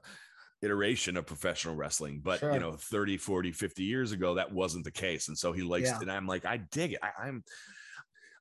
[0.62, 2.52] iteration of professional wrestling but Sure.
[2.52, 5.86] you know 30 40 50 years ago that wasn't the case and so he likes
[5.88, 6.00] Yeah.
[6.00, 7.44] and i'm like i dig it I, i'm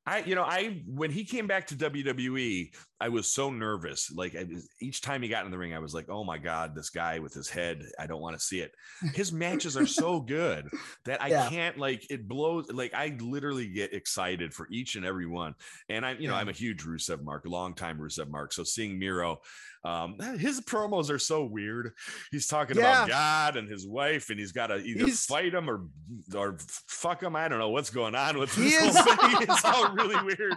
[0.08, 4.12] I, you know, I when he came back to WWE, I was so nervous.
[4.12, 6.74] Like was- each time he got in the ring, I was like, "Oh my god,
[6.76, 7.84] this guy with his head!
[8.00, 8.72] I don't want to see it."
[9.14, 10.68] His matches are so good
[11.06, 11.50] that I Yeah.
[11.50, 12.72] can't like it blows.
[12.72, 15.54] Like I literally get excited for each and every one.
[15.90, 16.40] And I'm, you know, Yeah.
[16.42, 18.52] I'm a huge Rusev Mark, long time Rusev Mark.
[18.54, 19.42] So seeing Miro,
[19.84, 21.92] um, his promos are so weird.
[22.32, 25.70] He's talking about God and his wife, and he's got to either He's- fight him
[25.70, 25.86] or
[26.34, 27.36] or fuck him.
[27.36, 29.48] I don't know what's going on with He this whole is- thing.
[29.50, 30.56] It's all really weird.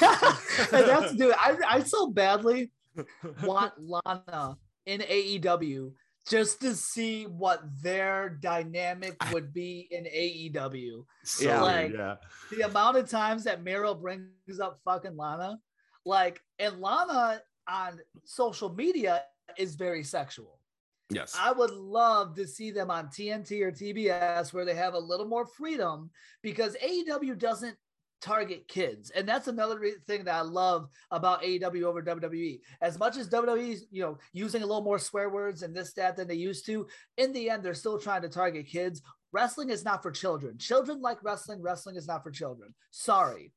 [0.00, 1.34] and that's dude.
[1.38, 2.70] I I so badly
[3.42, 4.56] want Lana
[4.86, 5.92] in AEW
[6.28, 11.04] just to see what their dynamic would be in AEW.
[11.24, 11.62] So Yeah.
[11.62, 12.16] Like- yeah.
[12.50, 15.58] The amount of times that Miro brings up fucking Lana,
[16.04, 19.22] like, and Lana on social media
[19.58, 20.58] is very sexual.
[21.10, 21.36] Yes.
[21.38, 25.26] I would love to see them on TNT or TBS where they have a little
[25.26, 26.10] more freedom
[26.42, 27.76] because AEW doesn't
[28.22, 29.10] target kids.
[29.10, 32.60] And that's another re- thing that I love about AEW over WWE.
[32.80, 35.92] As much as WWE is, you know, using a little more swear words and this,
[35.94, 36.86] that than they used to,
[37.18, 39.02] in the end, they're still trying to target kids.
[39.32, 40.56] Wrestling is not for children.
[40.58, 41.60] Children like wrestling.
[41.60, 42.74] Wrestling is not for children.
[42.90, 43.52] Sorry.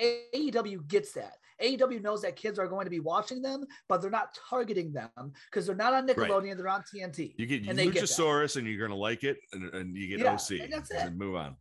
[0.00, 1.34] AEW gets that.
[1.62, 5.10] AEW knows that kids are going to be watching them, but they're not targeting them
[5.50, 6.56] because they're not on Nickelodeon.
[6.56, 7.34] They're on TNT.
[7.38, 8.02] you get and they get.
[8.02, 10.60] Luchasaurus and you're going to like it, and, and you get Yeah, OC.
[10.62, 11.56] and that's and move on.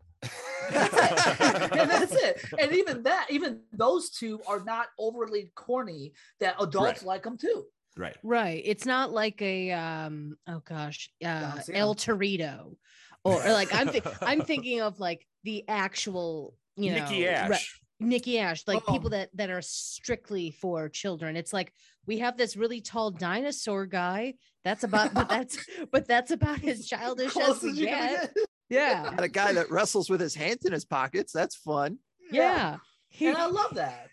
[0.72, 0.94] That's
[1.42, 1.72] it.
[1.80, 2.42] and that's it.
[2.60, 6.14] And even that, even those two are not overly corny.
[6.40, 7.04] That adults Right.
[7.04, 7.66] like them too.
[7.98, 8.16] Right.
[8.24, 8.62] Right.
[8.66, 11.78] It's not like a um oh gosh, uh John Cena.
[11.78, 12.76] El Torito.
[13.24, 17.28] Or, or like I'm thi- I'm thinking of like the actual, you know, Nikki re-
[17.30, 17.80] Ash.
[18.00, 18.94] Nikki Ash, like Oh.
[18.94, 21.36] people that that are strictly for children.
[21.36, 21.72] It's like
[22.08, 24.36] we have this really tall dinosaur guy.
[24.64, 25.58] That's about but that's
[25.92, 28.34] but that's about as childish as Close we as get.
[28.72, 29.04] Get.
[29.04, 29.12] Yeah.
[29.12, 31.32] Got a guy that wrestles with his hands in his pockets.
[31.34, 31.98] That's fun.
[32.32, 32.78] Yeah.
[33.10, 34.08] He- And I love that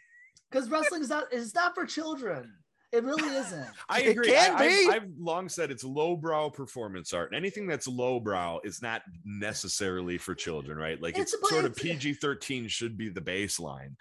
[0.50, 2.52] because wrestling is not is not for children.
[2.90, 3.66] It really isn't.
[3.90, 4.28] I It agree.
[4.28, 4.88] can I, be.
[4.88, 7.28] I've, I've long said it's lowbrow performance art.
[7.30, 11.00] And anything that's lowbrow is not necessarily for children, right?
[11.00, 13.86] Like it's, It's about- sort of PG 13 should be the baseline.
[13.86, 13.96] And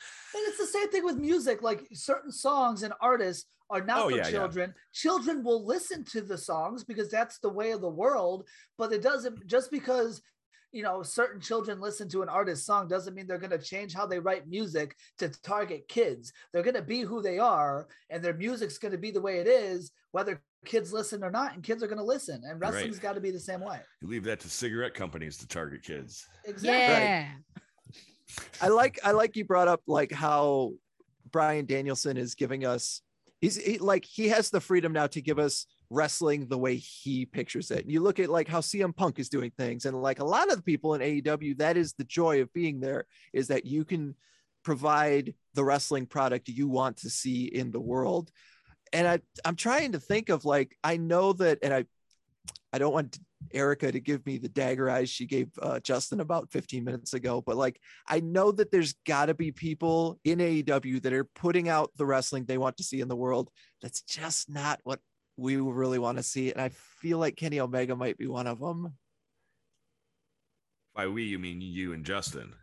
[0.48, 1.62] it's the same thing with music.
[1.62, 4.30] Like certain songs and artists are not Oh, for yeah, yeah.
[4.32, 4.74] children.
[4.94, 8.48] Children will listen to the songs because that's the way of the world.
[8.78, 10.22] But it doesn't just because
[10.78, 13.96] you know certain children listen to an artist's song doesn't mean they're going to change
[13.96, 16.32] how they write music to target kids.
[16.54, 19.40] They're going to be who they are, and their music's going to be the way
[19.40, 21.56] it is, whether kids listen or not.
[21.56, 22.44] And kids are going to listen.
[22.46, 22.74] And Right.
[22.74, 23.80] wrestling's got to be the same way.
[24.04, 26.28] You leave that to cigarette companies to target kids.
[26.46, 27.06] Exactly.
[27.06, 27.30] yeah.
[28.62, 30.74] I like I like you brought up like how
[31.32, 33.02] Bryan Danielson is giving us
[33.42, 37.26] he's he, like he has the freedom now to give us wrestling the way he
[37.26, 37.86] pictures it.
[37.88, 40.58] You look at like how CM Punk is doing things and like a lot of
[40.58, 44.16] the people in AEW that is the joy of being there is that you can
[44.64, 48.32] provide the wrestling product you want to see in the world.
[48.92, 51.86] And I I'm trying to think of like I know that and I
[52.74, 53.18] I don't want
[53.54, 57.42] Erica to give me the dagger eyes she gave uh, Justin about 15 minutes ago,
[57.42, 61.70] but like I know that there's got to be people in AEW that are putting
[61.70, 63.50] out the wrestling they want to see in the world.
[63.82, 65.00] That's just not what
[65.38, 66.52] we really want to see.
[66.52, 68.94] And I feel like Kenny Omega might be one of them.
[70.96, 72.54] By we, you mean you and Justin.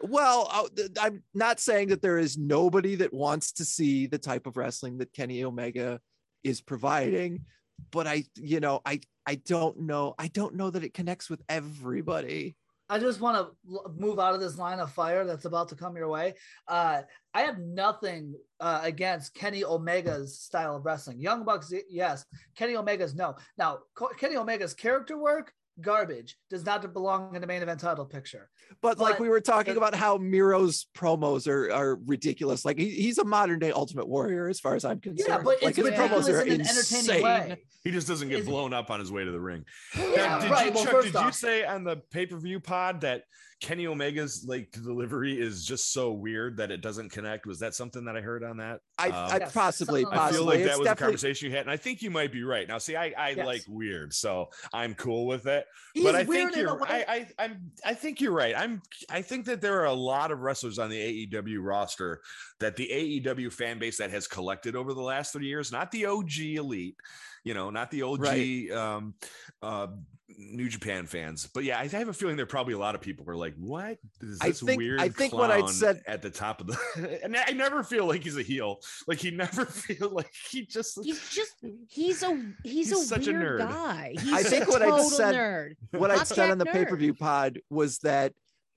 [0.00, 0.68] Well, uh,
[0.98, 4.56] I- I'm not saying that there is nobody that wants to see the type of
[4.56, 6.00] wrestling that Kenny Omega
[6.42, 7.44] is providing,
[7.90, 10.14] but I, you know, I, I don't know.
[10.18, 12.56] I don't know that it connects with everybody.
[12.94, 13.36] I just want
[13.66, 16.34] to move out of this line of fire that's about to come your way.
[16.68, 17.02] Uh,
[17.34, 21.18] I have nothing uh, against Kenny Omega's style of wrestling.
[21.18, 22.24] Young Bucks, yes.
[22.54, 23.34] Kenny Omega's no.
[23.58, 23.80] Now,
[24.20, 26.36] Kenny Omega's character work, garbage.
[26.50, 28.48] Does not belong in the main event title picture.
[28.80, 32.64] But like we were talking the- about how Miro's promos are, are ridiculous.
[32.64, 35.26] Like he, he's a modern day Ultimate Warrior, as far as I'm concerned.
[35.28, 36.98] Yeah, but like it's his promos are in an insane.
[37.10, 37.62] entertaining way.
[37.82, 39.64] He just doesn't get Is- blown up on his way to the ring.
[39.96, 40.66] Yeah, Now, did right.
[40.66, 43.24] you, Well, Chuck, first did you say on the pay-per-view pod that
[43.60, 47.46] Kenny Omega's like delivery is just so weird that it doesn't connect?
[47.46, 48.80] Was that something that I heard on that?
[48.98, 50.56] I, Um, I Yes, possibly, something like I feel possibly.
[50.64, 52.66] like that was a conversation you had, and I think you might be right.
[52.66, 53.46] Now, see, I, I Yes.
[53.46, 55.63] like weird, so I'm cool with it.
[55.94, 58.54] He's but I think you're, I, I, I'm, I think you're right.
[58.56, 62.20] I'm, I think that there are a lot of wrestlers on the AEW roster
[62.58, 62.88] that the
[63.24, 66.96] AEW fan base that has collected over the last three years, not the OG elite,
[67.44, 68.70] you know, not the OG Right.
[68.70, 69.14] um,
[69.62, 69.88] uh,
[70.36, 73.00] New Japan fans, but yeah, I have a feeling there are probably a lot of
[73.00, 76.02] people who are like, "What is I this think- weird?" I think what I'd said-
[76.06, 78.80] at the top of the, and I never feel like he's a heel.
[79.06, 80.98] Like he never feel like he just.
[81.02, 81.52] He's just
[81.88, 83.68] he's a he's, He's a such a weird nerd.
[83.68, 84.14] guy.
[84.20, 85.74] He's I a think what I'd said- nerd.
[85.92, 88.32] what I said on the pay per view pod was that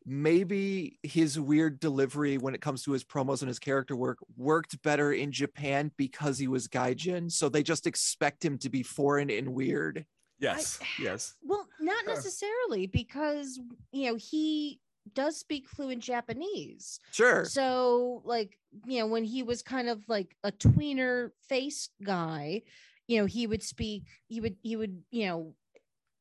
[0.10, 4.82] maybe his weird delivery when it comes to his promos and his character work worked
[4.82, 7.30] better in Japan because he was Gaijin.
[7.32, 10.06] So they just expect him to be foreign and weird.
[10.40, 11.36] Yes, yes.
[11.44, 13.60] Well, not necessarily because
[13.92, 14.80] you know he
[15.14, 17.00] does speak fluent Japanese.
[17.12, 17.46] Sure.
[17.46, 22.64] So like, you know, when he was kind of like a tweener face guy,
[23.08, 25.54] you know, he would speak, he would, he would, you know,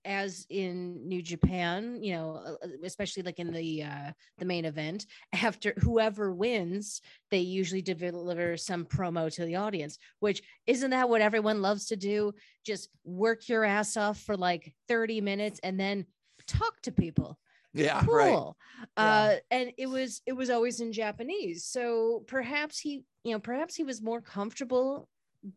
[0.07, 4.65] as in New Japan, you know, uh, uh, especially like in the uh the main
[4.65, 11.09] event, after whoever wins, they usually deliver some promo to the audience, which isn't that
[11.09, 12.33] what everyone loves to do?
[12.65, 16.07] Just work your ass off for like 30 minutes and then
[16.47, 17.39] talk to people
[17.75, 18.03] Yeah.
[18.05, 18.57] cool.
[18.97, 18.97] Right.
[18.97, 21.65] Uh, and it was it was always in Japanese.
[21.65, 25.09] So perhaps he, you know, perhaps he was more comfortable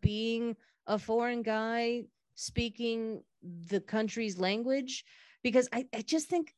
[0.01, 0.55] being
[0.87, 5.03] a foreign guy speaking the country's language
[5.43, 6.53] because I, I just think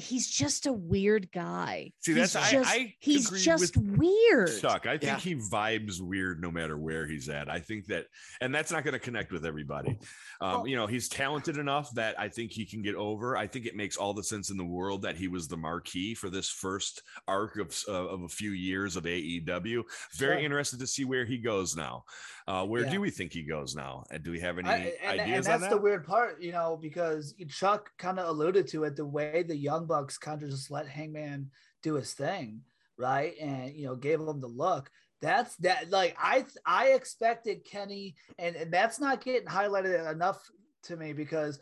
[0.00, 1.92] he's just a weird guy.
[2.00, 4.50] See, He's that's- I- just, I he's just with weird.
[4.60, 5.18] Chuck, I think Yeah.
[5.18, 7.48] he vibes weird no matter where he's at.
[7.48, 8.06] I think that,
[8.40, 9.98] and that's not going to connect with everybody.
[10.40, 13.36] Um, Well- you know, he's talented enough that I think he can get over.
[13.36, 16.14] I think it makes all the sense in the world that he was the marquee
[16.14, 19.84] for this first arc of uh, of a few years of AEW.
[20.16, 20.38] Very Sure.
[20.38, 22.04] interested to see where he goes now.
[22.48, 22.90] Uh, where Yeah.
[22.90, 24.04] do we think he goes now?
[24.10, 26.50] And do we have any I- and, and ideas that's on the weird part, you
[26.52, 30.50] know, because Chuck kind of alluded to it the way the Young Bucks kind of
[30.50, 31.50] just let Hangman
[31.82, 32.60] do his thing,
[32.96, 33.34] right?
[33.40, 34.88] And you know, gave him the look.
[35.20, 35.90] That's that.
[35.90, 40.40] Like I, I expected Kenny, and, and that's not getting highlighted enough
[40.84, 41.58] to me because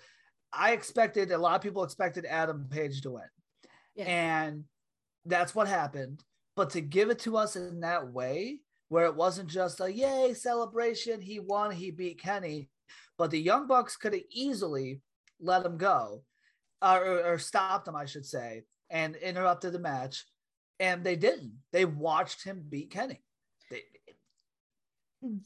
[0.53, 3.31] I expected a lot of people expected Adam Page to win,
[3.97, 4.05] Yeah.
[4.05, 4.65] and
[5.25, 6.23] that's what happened.
[6.55, 10.35] But to give it to us in that way, where it wasn't just a yay
[10.35, 12.69] celebration, he won, he beat Kenny,
[13.17, 15.01] but the Young Bucks could have easily
[15.41, 16.23] let him go
[16.83, 20.25] or, or stopped him, I should say, and interrupted the match.
[20.81, 21.55] And they didn't.
[21.73, 23.21] They watched him beat Kenny.
[23.69, 23.83] They,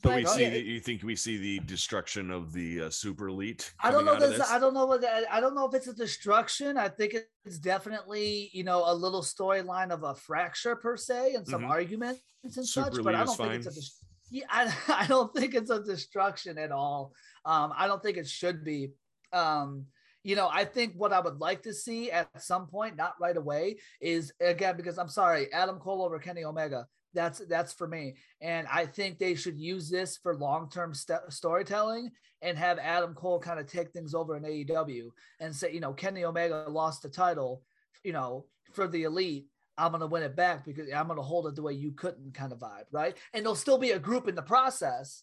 [0.02, 0.42] But we see.
[0.42, 3.72] yeah, the, you think we see the destruction of the uh, super elite?
[3.80, 4.18] I don't know.
[4.20, 4.50] This, this?
[4.50, 5.00] I don't know what.
[5.00, 6.76] that- I don't know if it's a destruction.
[6.76, 7.14] I think
[7.46, 11.70] it's definitely you know a little storyline of a fracture per se and some Mhm.
[11.70, 13.02] arguments and Super such.
[13.02, 14.04] But I don't is think it's a.
[14.30, 17.14] Yeah, I, I don't think it's a destruction at all.
[17.46, 18.90] Um, I don't think it should be.
[19.32, 19.86] Um,
[20.24, 23.36] you know, I think what I would like to see at some point, not right
[23.36, 26.86] away, is again because I'm sorry, Adam Cole over Kenny Omega.
[27.14, 31.30] That's that's for me, and I think they should use this for long term st-
[31.30, 32.10] storytelling
[32.40, 35.10] and have Adam Cole kind of take things over in AEW
[35.40, 37.62] and say, you know, Kenny Omega lost the title,
[38.02, 39.46] you know, for the elite.
[39.78, 42.52] I'm gonna win it back because I'm gonna hold it the way you couldn't kind
[42.52, 43.16] of vibe, right?
[43.32, 45.22] And there'll still be a group in the process,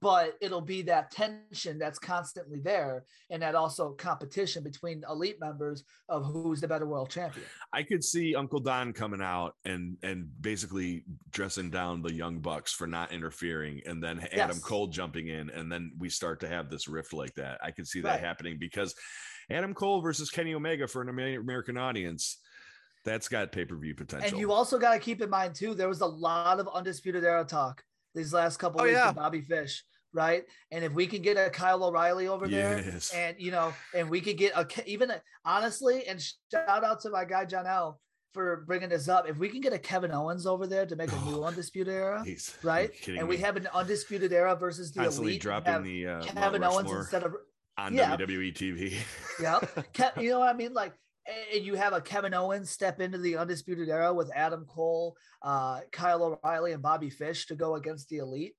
[0.00, 5.84] but it'll be that tension that's constantly there, and that also competition between elite members
[6.08, 7.46] of who's the better world champion.
[7.72, 12.72] I could see Uncle Don coming out and and basically dressing down the young bucks
[12.72, 14.58] for not interfering, and then Adam Yes.
[14.60, 17.58] Cole jumping in, and then we start to have this rift like that.
[17.62, 18.20] I could see that Right.
[18.20, 18.94] happening because
[19.50, 22.38] Adam Cole versus Kenny Omega for an American audience,
[23.04, 24.28] that's got pay per view potential.
[24.28, 27.24] And you also got to keep in mind too, there was a lot of undisputed
[27.24, 27.82] era talk
[28.14, 29.08] these last couple Oh, weeks yeah.
[29.08, 30.44] with Bobby Fish, right?
[30.70, 32.84] And if we can get a Kyle O'Reilly over there,
[33.14, 37.10] and you know, and we could get a even a, honestly, and shout out to
[37.10, 38.00] my guy John L
[38.32, 39.28] for bringing this up.
[39.28, 42.22] If we can get a Kevin Owens over there to make a new undisputed era,
[42.24, 42.90] He's- right?
[43.08, 43.42] are you And we me?
[43.42, 45.42] have an undisputed era versus the constantly elite.
[45.42, 47.34] dropping the uh, Kevin Mount Owens instead of
[47.78, 48.16] on yeah.
[48.16, 48.94] WWE TV.
[49.42, 49.58] yeah,
[49.94, 50.72] Ke- you know what I mean?
[50.74, 50.92] Like
[51.54, 55.80] and you have a Kevin Owens step into the Undisputed Era with Adam Cole, uh,
[55.92, 58.54] Kyle O'Reilly, and Bobby Fish to go against the Elite.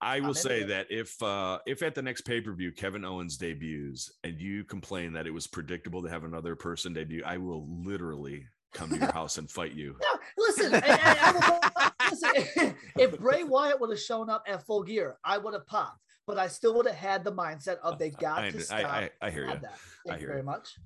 [0.00, 4.12] I will say into that if uh if at the next pay-per-view Kevin Owens debuts
[4.22, 8.46] and you complain that it was predictable to have another person debut, I will literally
[8.74, 9.96] come to your house and fight you.
[10.02, 14.64] No, listen, I- I- I will- listen, if Bray Wyatt would have shown up at
[14.64, 17.98] full gear, I would have popped, but I still would have had the mindset of
[17.98, 18.78] they got to stop.
[18.84, 19.58] I, I hear you.
[19.62, 19.72] that.
[20.06, 20.76] I Thank you very much.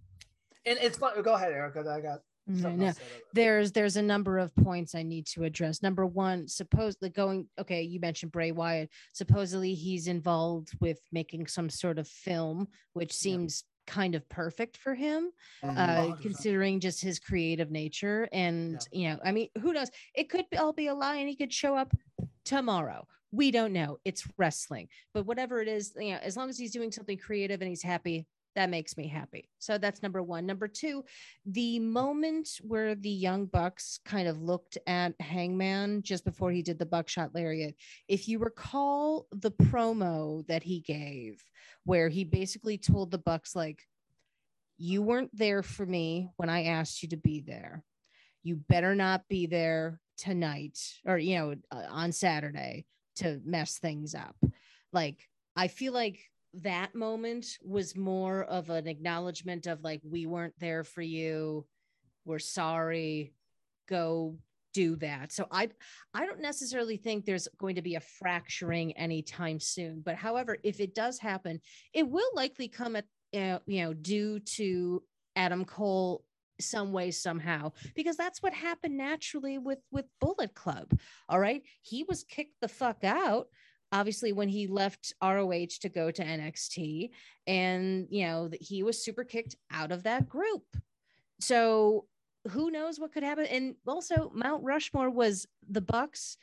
[0.65, 1.21] And it's fun.
[1.23, 1.81] Go ahead, Erica.
[1.81, 3.25] I got no, else to say about it.
[3.35, 5.83] there's there's a number of points I need to address.
[5.83, 8.91] Number one, supposedly going okay, you mentioned Bray Wyatt.
[9.13, 14.95] Supposedly he's involved with making some sort of film, which seems kind of perfect for
[14.95, 15.31] him,
[15.63, 18.29] uh, considering just his creative nature.
[18.33, 19.91] And you know, I mean, who knows?
[20.15, 21.93] It could all be a lie, and he could show up
[22.45, 23.07] tomorrow.
[23.31, 23.99] We don't know.
[24.05, 27.63] It's wrestling, but whatever it is, you know, as long as he's doing something creative
[27.63, 29.48] and he's happy, that makes me happy.
[29.59, 30.44] So that's number one.
[30.44, 31.05] Number two,
[31.46, 36.78] the moment where the young bucks kind of looked at Hangman just before he did
[36.78, 37.74] the buckshot lariat,
[38.09, 41.42] if you recall the promo that he gave,
[41.84, 43.82] where he basically told the bucks, like,
[44.78, 47.84] you weren't there for me when I asked you to be there.
[48.42, 52.86] You better not be there tonight or, you know, uh, on Saturday
[53.16, 54.36] to mess things up.
[54.92, 56.18] Like, I feel like
[56.55, 61.66] that moment was more of an acknowledgement of like we weren't there for you.
[62.24, 63.32] We're sorry.
[63.88, 64.36] Go
[64.74, 65.32] do that.
[65.32, 65.68] So i
[66.14, 70.03] i don't necessarily think there's going to be a fracturing anytime soon.
[70.05, 71.61] But however if it does happen
[71.92, 75.03] it will likely come at uh, you know due to
[75.36, 76.24] adam cole
[76.61, 80.98] some way somehow because that's what happened naturally with with bullet club.
[81.28, 81.62] All right?
[81.82, 83.48] He was kicked the fuck out
[83.93, 87.11] obviously when he left ROH to go to NXT
[87.47, 90.64] and you know that he was super kicked out of that group.
[91.40, 92.07] So
[92.49, 96.36] who knows what could happen and also Mount Rushmore was the Bucks,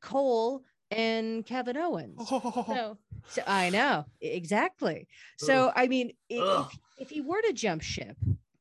[0.00, 2.20] Cole and Kevin Owens.
[2.30, 5.08] So, so I know exactly.
[5.38, 8.16] So I mean if, if he were to jump ship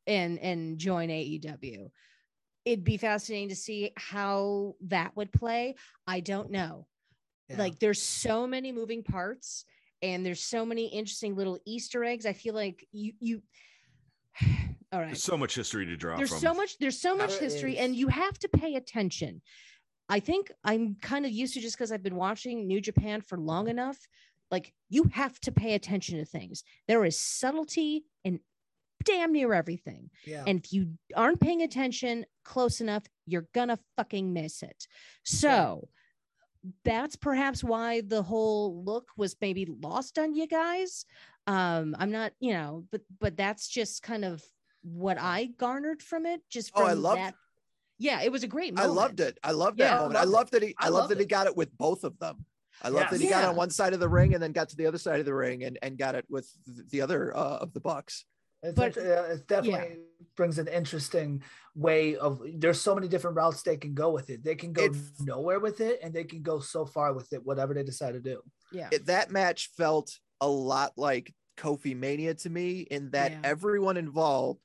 [0.07, 1.89] and and join AEW
[2.65, 5.75] it'd be fascinating to see how that would play.
[6.07, 6.87] I don't know
[7.49, 7.57] Yeah.
[7.57, 9.65] like there's so many moving parts
[10.01, 13.41] and there's so many interesting little easter eggs i feel like you you
[14.91, 16.39] all right There's so much history to draw there's from.
[16.39, 17.85] so much there's so much There history is.
[17.85, 19.41] and you have to pay attention
[20.09, 23.37] i think i'm kind of used to just because i've been watching new japan for
[23.37, 23.97] long enough
[24.49, 28.39] like you have to pay attention to things there is subtlety in
[29.03, 30.43] damn near everything yeah.
[30.47, 34.87] and if you aren't paying attention close enough, you're gonna fucking miss it.
[35.23, 35.87] So
[36.85, 41.05] that's perhaps why the whole look was maybe lost on you guys.
[41.47, 44.41] Um, I'm not, you know, but but that's just kind of
[44.81, 46.41] what I garnered from it.
[46.49, 47.35] Just Oh, from I loved- that.
[47.99, 48.73] Yeah, it was a great.
[48.77, 49.37] I loved it.
[49.43, 49.97] I loved that Yeah.
[49.99, 50.17] moment.
[50.17, 50.75] I Loved that he.
[50.79, 52.45] I, I loved that he got it with both of them.
[52.81, 53.11] I love Yes.
[53.11, 54.97] that he got on one side of the ring and then got to the other
[54.97, 58.25] side of the ring and, and got it with the other uh, of the Bucks.
[58.63, 59.97] It's, But- int- it definitely
[60.35, 61.43] brings an interesting
[61.75, 62.41] way of.
[62.55, 64.43] There's so many different routes they can go with it.
[64.43, 67.45] They can go It- nowhere with it, and they can go so far with it,
[67.45, 68.41] whatever they decide to do.
[68.71, 68.89] Yeah.
[68.91, 73.41] It, that match felt a lot like Kofi Mania to me in that Yeah.
[73.43, 74.61] everyone involved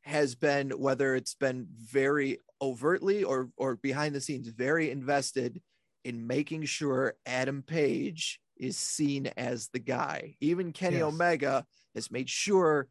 [0.00, 5.62] has been, whether it's been very overtly or or behind the scenes, very invested
[6.04, 10.36] in making sure Adam Page is seen as the guy.
[10.40, 11.04] Even Kenny Yes.
[11.04, 12.88] Omega has made sure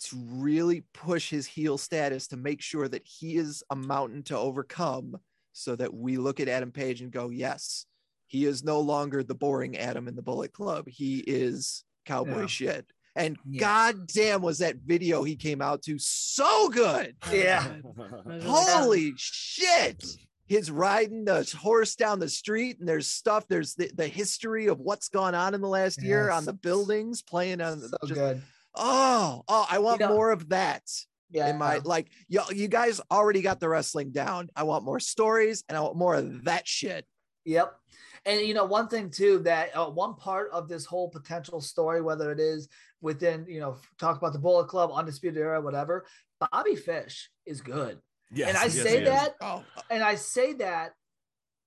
[0.00, 4.36] to really push his heel status to make sure that he is a mountain to
[4.36, 5.18] overcome
[5.52, 7.86] so that we look at Adam Page and go, yes,
[8.26, 10.88] he is no longer the boring Adam in the Bullet Club.
[10.88, 12.46] He is cowboy Yeah.
[12.46, 12.86] shit.
[13.16, 13.60] And Yes.
[13.60, 17.16] god damn was that video he came out to so good.
[17.32, 17.66] Yeah.
[17.74, 18.42] It was really good.
[18.48, 20.04] Holy shit.
[20.46, 23.46] His riding the horse down the street, and there's stuff.
[23.48, 27.22] There's the, the history of what's gone on in the last year on the buildings,
[27.22, 28.42] playing on the So just- good.
[28.74, 30.82] Oh, oh, I want know- more of that
[31.30, 31.48] Yeah.
[31.50, 34.48] in my like you, you guys already got the wrestling down.
[34.56, 37.06] I want more stories and I want more of that shit.
[37.44, 37.74] Yep.
[38.26, 42.02] And you know, one thing too that uh, one part of this whole potential story,
[42.02, 42.68] whether it is
[43.00, 46.04] within, you know, talk about the Bullet Club, Undisputed Era, whatever,
[46.52, 47.98] Bobby Fish is good.
[48.32, 50.92] Yes, and I yes, say that, Oh, and I say that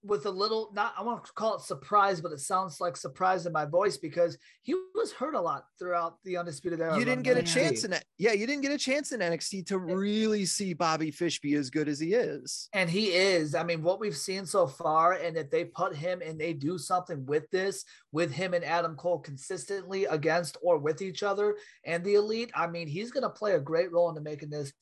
[0.03, 3.45] with a little not I want to call it surprise, but it sounds like surprise
[3.45, 6.97] in my voice because he was hurt a lot throughout the undisputed era.
[6.97, 7.53] You didn't of get a NXT.
[7.53, 8.03] chance in it.
[8.17, 11.69] Yeah, you didn't get a chance in NXT to really see Bobby Fish be as
[11.69, 12.69] good as he is.
[12.73, 13.55] And he is.
[13.55, 16.77] I mean, what we've seen so far, and if they put him and they do
[16.77, 22.03] something with this, with him and Adam Cole consistently against or with each other and
[22.03, 24.73] the elite, I mean, he's going to play a great role into making this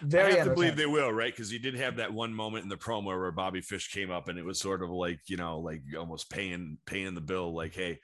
[0.00, 1.32] very I have to believe they will, right?
[1.32, 4.28] Because you did have that one moment in the promo where Bobby Fish came up
[4.28, 7.74] and it was sort of like, you know, like almost paying paying the bill, like,
[7.74, 7.98] hey,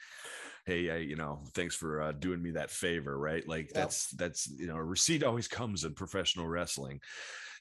[0.69, 3.47] hey, I, you know, thanks for uh, doing me that favor, right?
[3.49, 7.01] Like that's that's you know, a receipt always comes in professional wrestling.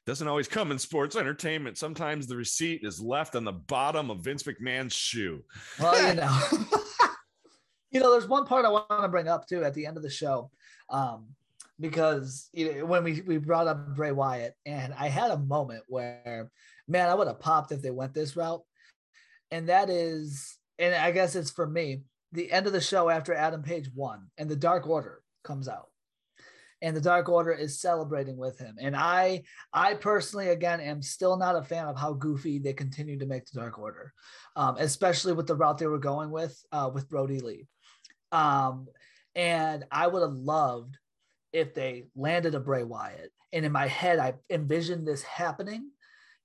[0.06, 1.78] Doesn't always come in sports entertainment.
[1.78, 5.44] Sometimes the receipt is left on the bottom of Vince McMahon's shoe.
[5.80, 6.40] Well, you know,
[7.92, 10.04] you know, there's one part I want to bring up too at the end of
[10.04, 10.52] the show,
[10.90, 11.28] um,
[11.80, 15.84] because you know, when we we brought up Bray Wyatt, and I had a moment
[15.88, 16.52] where,
[16.90, 18.64] man, I would have popped if they went this route,
[19.52, 23.34] and that is, and I guess it's for me, the end of the show after
[23.34, 25.88] Adam Page won, and the Dark Order comes out.
[26.82, 29.44] And the Dark Order is celebrating with him, and I,
[29.74, 33.46] I personally, again, am still not a fan of how goofy they continue to make
[33.48, 34.14] the Dark Order
[34.58, 37.68] um, especially with the route they were going with uh, with Brodie Lee.
[38.32, 38.88] Um,
[39.36, 40.98] and I would have loved
[41.54, 43.32] if they landed a Bray Wyatt.
[43.54, 45.92] And in my head, I envisioned this happening.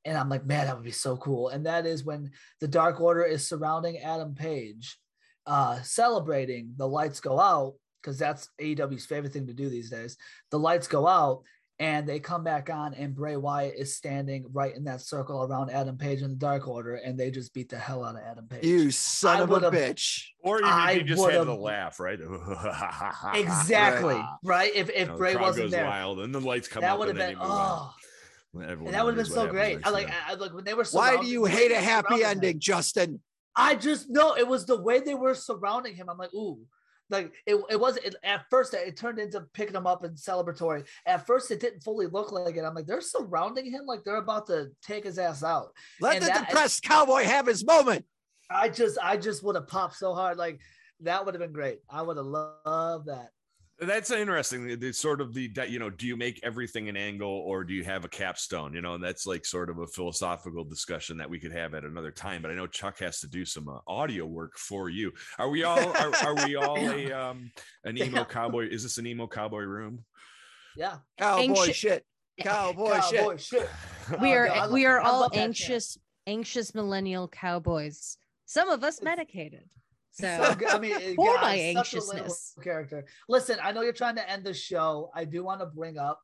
[0.05, 1.48] And I'm like, man, that would be so cool.
[1.48, 2.30] And that is when
[2.61, 4.98] the Dark Order is surrounding Adam Page,
[5.46, 6.74] uh, celebrating.
[6.76, 10.16] The lights go out because that's AEW's favorite thing to do these days.
[10.50, 11.42] The lights go out
[11.78, 15.70] and they come back on, and Bray Wyatt is standing right in that circle around
[15.70, 18.46] Adam Page in the Dark Order, and they just beat the hell out of Adam
[18.46, 18.62] Page.
[18.64, 20.26] You son I of a bitch.
[20.44, 22.20] Or you, I you just had would've- the laugh, right?
[23.34, 24.70] exactly right.
[24.74, 26.82] If if You know, the Bray crowd wasn't goes there, wild, and the lights come
[26.82, 27.50] that would have been you move on.
[27.50, 28.01] oh, Everyone and
[28.55, 29.78] that would have been so great.
[29.84, 30.11] I like.
[30.28, 30.84] I, like when they were.
[30.92, 32.30] Why do you hate a happy surrounded him.
[32.30, 33.20] ending, Justin?
[33.57, 36.09] I just know it was the way they were surrounding him.
[36.09, 36.59] I'm like, ooh,
[37.11, 40.86] like it, it was it, at first it turned into picking him up and celebratory.
[41.07, 42.64] At first it didn't fully look like it.
[42.64, 45.72] I'm like, they're surrounding him like they're about to take his ass out.
[46.00, 48.05] Let And the that- depressed cowboy have his moment.
[48.50, 50.36] I just I just would have popped so hard.
[50.36, 50.61] Like
[51.00, 51.80] that would have been great.
[51.88, 53.30] I would have loved that.
[53.85, 54.68] That's interesting.
[54.70, 57.83] It's sort of the you know, do you make everything an angle or do you
[57.85, 58.74] have a capstone?
[58.74, 61.85] You know, and that's like sort of a philosophical discussion that we could have at
[61.85, 62.43] another time.
[62.43, 65.11] But I know Chuck has to do some uh, audio work for you.
[65.39, 65.78] Are we all?
[65.97, 67.51] Are, are we all a um
[67.85, 68.24] an emo Yeah.
[68.24, 68.68] cowboy?
[68.68, 70.05] Is this an emo cowboy room?
[70.76, 70.99] Yeah.
[71.18, 72.05] Cowboy Anxi- shit.
[72.41, 73.41] Cowboy, Cowboy shit.
[73.41, 73.70] shit.
[74.20, 78.16] we Oh, are no, we are all love that anxious anxious millennial cowboys.
[78.47, 79.68] Some of us medicated.
[80.12, 80.66] So So.
[80.68, 82.54] I mean, it- For God, my such a little anxiousness.
[82.62, 83.04] character.
[83.28, 85.10] Listen, I know you're trying to end the show.
[85.14, 86.20] I do want to bring up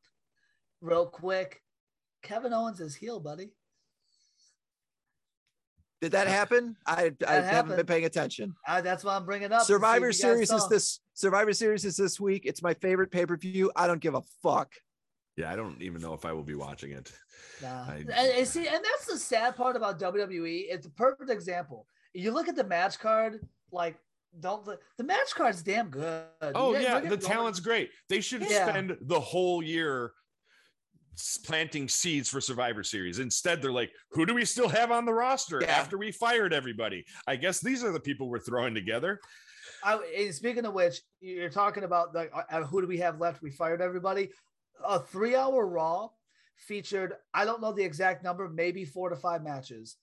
[0.81, 1.61] real quick.
[2.21, 3.51] Kevin Owens is heel, buddy.
[6.01, 6.77] Did that happen?
[6.85, 8.55] I, I haven't been paying attention.
[8.65, 9.61] Uh, that's why I'm bringing up.
[9.61, 10.99] to see if Survivor you guys Series is this.
[11.13, 12.43] Survivor Series is this week.
[12.45, 13.69] It's my favorite pay per view.
[13.75, 14.71] I don't give a fuck.
[15.35, 17.11] Yeah, I don't even know if I will be watching it.
[17.61, 17.85] Nah.
[17.85, 20.67] I- And, and see, and that's the sad part about WWE.
[20.69, 21.85] It's a perfect example.
[22.13, 23.97] You look at the match card, like
[24.39, 26.23] don't the, the match card's damn good.
[26.41, 27.89] Oh guys yeah, the talent's great.
[28.09, 28.69] They should Yeah.
[28.69, 30.13] spend the whole year
[31.43, 33.19] planting seeds for Survivor Series.
[33.19, 35.71] Instead, they're like, who do we still have on the roster Yeah.
[35.71, 37.05] after we fired everybody?
[37.27, 39.19] I guess these are the people we're throwing together.
[39.83, 43.41] I, and speaking of which, you're talking about the uh, who do we have left?
[43.41, 44.31] We fired everybody.
[44.85, 46.09] A three-hour Raw
[46.57, 49.95] featured I don't know the exact number, maybe four to five matches,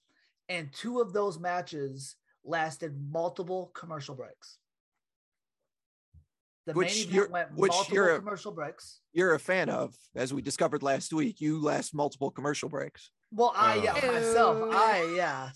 [0.49, 4.59] and two of those matches lasted multiple commercial breaks.
[6.67, 9.01] The Which main you're- event went which multiple you're a- commercial breaks.
[9.13, 11.41] You're a fan of, as we discovered last week.
[11.41, 13.11] You last multiple commercial breaks.
[13.33, 14.05] Well, I yeah Ugh.
[14.15, 15.51] myself, I yeah,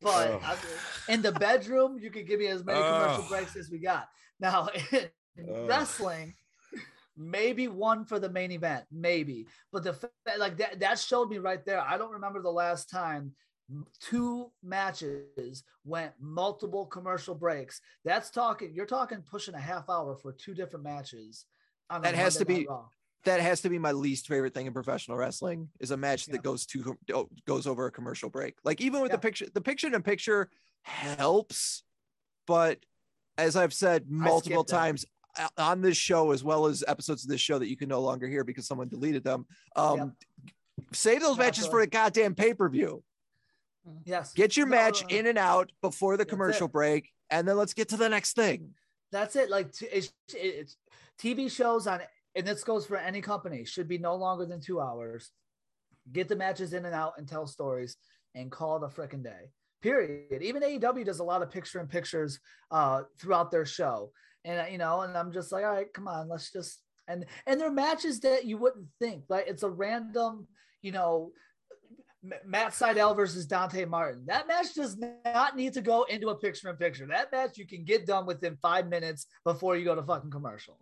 [0.00, 0.40] but Ugh.
[0.42, 3.28] I- in the bedroom, you could give me as many commercial Ugh.
[3.28, 4.08] breaks as we got.
[4.40, 5.10] Now, in
[5.50, 5.68] Ugh.
[5.68, 6.34] wrestling,
[7.16, 11.64] maybe one for the main event, maybe, but the like that that showed me right
[11.66, 11.80] there.
[11.80, 13.32] I don't remember the last time
[14.00, 17.80] two matches went multiple commercial breaks.
[18.04, 18.72] That's talking.
[18.74, 21.46] You're talking pushing a half hour for two different matches.
[21.90, 22.68] That has Monday to be-
[23.24, 26.32] That has to be my least favorite thing in professional wrestling is a match Yeah.
[26.32, 28.56] that goes to oh, goes over a commercial break.
[28.64, 29.16] Like even with Yeah.
[29.16, 30.50] the picture, the picture in picture
[30.82, 31.82] helps,
[32.46, 32.78] but
[33.38, 35.06] as I've said multiple times
[35.38, 38.00] uh, on this show, as well as episodes of this show that you can no
[38.00, 39.46] longer hear because someone deleted them.
[39.74, 40.14] Um,
[40.92, 43.02] Save those matches for a goddamn pay per view.
[44.04, 44.32] Yes.
[44.32, 45.16] Get your No, match no, no.
[45.16, 46.72] in and out before the That's commercial it.
[46.72, 48.70] break, and then let's get to the next thing.
[49.12, 49.50] That's it.
[49.50, 50.76] Like t- it's, it's
[51.18, 52.00] TV shows on,
[52.34, 55.30] and this goes for any company, should be no longer than two hours.
[56.12, 57.96] Get the matches in and out and tell stories
[58.34, 59.50] and call it a freaking day.
[59.82, 60.42] Period.
[60.42, 64.10] Even AEW does a lot of picture in pictures uh, throughout their show,
[64.44, 67.60] and you know, and I'm just like, all right, come on, let's just and and
[67.60, 70.48] they're matches that you wouldn't think like it's a random,
[70.82, 71.32] you know.
[72.44, 74.24] Matt Sydal versus Dante Martin.
[74.26, 77.06] That match does not need to go into a picture in picture.
[77.06, 80.78] That match you can get done within five minutes before you go to fucking commercial.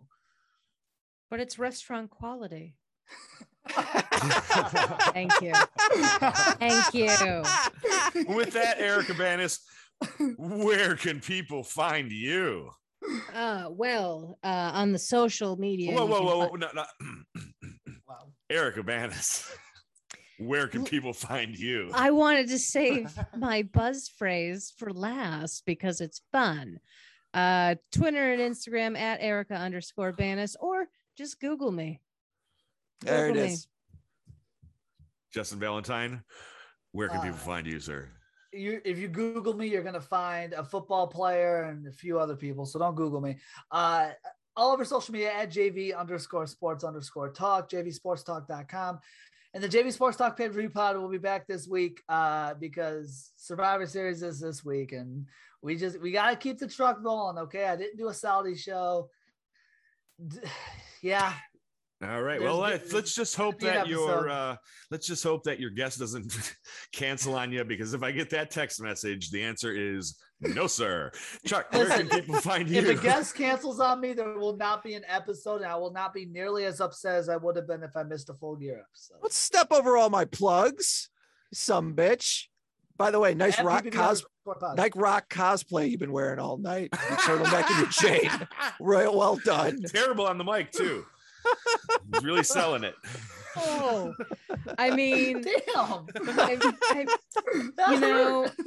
[1.29, 2.75] But it's restaurant quality.
[3.69, 5.53] Thank you.
[6.59, 7.07] Thank you.
[8.27, 9.59] With that, Erica Banas,
[10.37, 12.69] where can people find you?
[13.33, 15.93] Uh, well, uh, on the social media.
[15.93, 16.55] Whoa, you whoa, whoa, fi- whoa.
[16.55, 16.85] No, no.
[18.05, 18.33] Wow.
[18.49, 19.49] Erica Banas,
[20.37, 21.89] where can people find you?
[21.93, 26.79] I wanted to save my buzz phrase for last because it's fun.
[27.33, 31.99] Uh, Twitter and Instagram at Erica underscore Banas, or just Google me.
[33.01, 33.41] There it me.
[33.41, 33.67] is.
[35.33, 36.23] Justin Valentine,
[36.91, 38.09] where can people Uh, find you, sir?
[38.51, 42.35] you if you Google me, you're gonna find a football player and a few other
[42.35, 42.65] people.
[42.67, 43.37] So don't Google me.
[43.71, 44.11] Uh,
[44.55, 48.99] all over social media at JV underscore sports underscore talk, JVSportsTalk.com.
[49.53, 53.31] And the JV Sports Talk pay per pod will be back this week uh, because
[53.35, 55.27] Survivor Series is this week, and
[55.61, 57.37] we just we gotta keep the truck rolling.
[57.37, 59.09] Okay, I didn't do a Saudi show.
[60.27, 60.39] D-
[61.03, 61.33] yeah,
[62.03, 62.39] All right.
[62.39, 64.55] There's Well, let's, let's just hope that your uh,
[64.91, 66.55] let's just hope that your guest doesn't
[66.91, 71.11] cancel on you because if I get that text message, the answer is no, sir.
[71.45, 72.81] Chuck, where can Listen, people find you?
[72.81, 75.91] if a guest cancels on me, there will not be an episode, and I will
[75.91, 78.55] not be nearly as upset as I would have been if I missed a full
[78.55, 79.17] gear episode.
[79.21, 81.09] Let's step over all my plugs,
[81.53, 82.45] some bitch.
[82.95, 83.91] By the way, nice At rock cosplay.
[83.91, 84.23] cos
[84.77, 86.89] nice rock cosplay you've been wearing all night.
[87.09, 88.29] Your turtleneck and your chain.
[88.79, 89.81] Right, well done.
[89.87, 91.05] Terrible on the mic too.
[92.13, 92.95] He's really selling it.
[93.55, 94.13] Oh,
[94.77, 96.05] I mean, Damn.
[96.37, 96.57] I,
[96.91, 97.05] I,
[97.77, 98.51] That you know, hurt.
[98.59, 98.63] I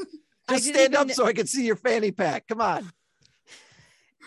[0.49, 2.47] Just didn't stand up even- so I can see your fanny pack.
[2.49, 2.90] Come on.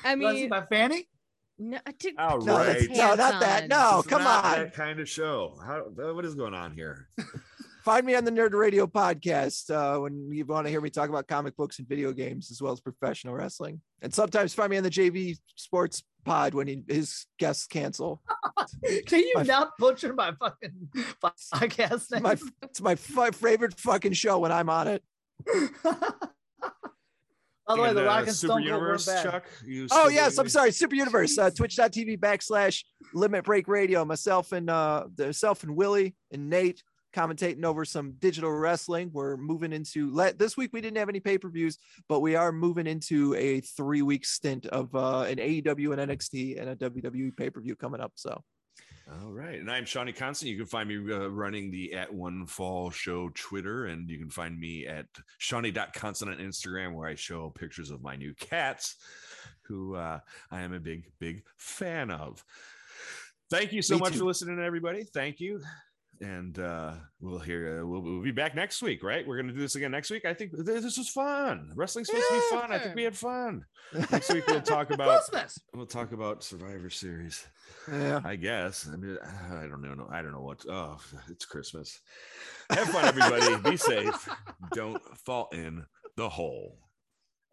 [0.03, 1.09] I You wanna see mean, my fanny?
[1.57, 2.89] no, to, All No, right.
[2.89, 3.67] no, not that.
[3.67, 4.51] No, This come not on.
[4.59, 5.57] That kind of show.
[5.65, 7.07] How, uh, what is going on here?
[7.83, 11.09] Find me on the Nerd Radio podcast uh, when you want to hear me talk
[11.09, 13.81] about comic books and video games as well as professional wrestling.
[14.01, 18.21] And sometimes find me on the JV Sports Pod when he, his guests cancel.
[19.07, 20.89] Can you My- not butcher my fucking
[21.23, 22.23] podcast name?
[22.23, 25.01] My, it's my f- favorite fucking show when I'm on it.
[27.69, 29.31] By the way, the uh, Rock and Super Stone Cold Universe, weren't bad.
[29.31, 29.45] Chuck.
[29.63, 30.71] You Oh yes, I'm sorry.
[30.71, 32.83] Super Universe, uh, twitch.tv backslash
[33.13, 34.03] limit break radio.
[34.03, 36.81] Myself and uh the self and Willie and Nate
[37.13, 39.11] commentating over some digital wrestling.
[39.13, 41.77] We're moving into let this week we didn't have any pay-per-views,
[42.07, 46.69] but we are moving into a three-week stint of uh an AEW and NXT and
[46.69, 48.13] a WWE pay-per-view coming up.
[48.15, 48.43] So
[49.11, 49.59] All right.
[49.59, 50.51] And I'm Shonny Constant.
[50.51, 54.29] You can find me uh, running the At One Fall Show Twitter, and you can
[54.29, 55.07] find me at
[55.39, 58.97] Shonny.constant on Instagram, where I show pictures of my new cats,
[59.61, 60.19] who uh,
[60.51, 62.43] I am a big, big fan of.
[63.49, 64.19] Thank you so Me much too.
[64.19, 65.03] for listening, everybody.
[65.03, 65.61] Thank you.
[66.21, 69.25] And uh, we'll hear, uh, we'll, we'll be back next week, right?
[69.25, 70.25] We're going to do this again next week.
[70.25, 71.71] I think th- this was fun.
[71.75, 72.71] Wrestling's supposed to be fun.
[72.73, 73.65] I think we had fun.
[74.11, 75.59] Next week, we'll talk about, Christmas.
[75.73, 77.47] we'll talk about Survivor Series.
[77.89, 78.19] yeah.
[78.25, 78.89] I guess.
[78.91, 80.07] I mean, I don't know.
[80.11, 80.65] I don't know what.
[80.69, 80.99] Oh,
[81.29, 82.01] it's Christmas.
[82.69, 83.55] Have fun, everybody.
[83.69, 84.27] Be safe.
[84.73, 85.85] Don't fall in
[86.17, 86.79] the hole.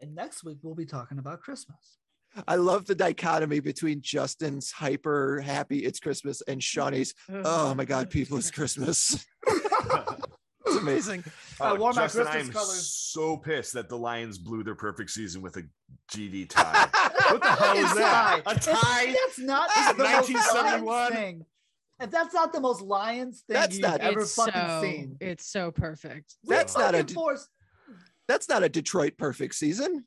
[0.00, 1.98] And next week we'll be talking about Christmas.
[2.47, 6.80] I love the dichotomy between Justin's hyper happy it's Christmas and mm-hmm.
[6.80, 7.43] Shonny's mm-hmm.
[7.45, 9.24] oh my god, people, it's Christmas.
[9.47, 11.24] it's amazing.
[11.61, 12.93] I wore my Justin, Christmas I'm colors.
[12.93, 15.62] so pissed that the Lions blew their perfect season with a
[16.12, 16.89] GD tie.
[17.26, 18.43] What the hell is that?
[18.45, 18.51] tie.
[18.53, 19.07] A It's- tie?
[19.07, 20.87] That's not the most 1971?
[20.87, 21.47] Lions thing.
[21.99, 25.16] If that's not the most Lions thing That's you've not- ever it's fucking so, seen.
[25.20, 26.34] it's so perfect.
[26.45, 27.49] We That's not a fucking forced-
[28.28, 30.07] That's not a Detroit perfect season.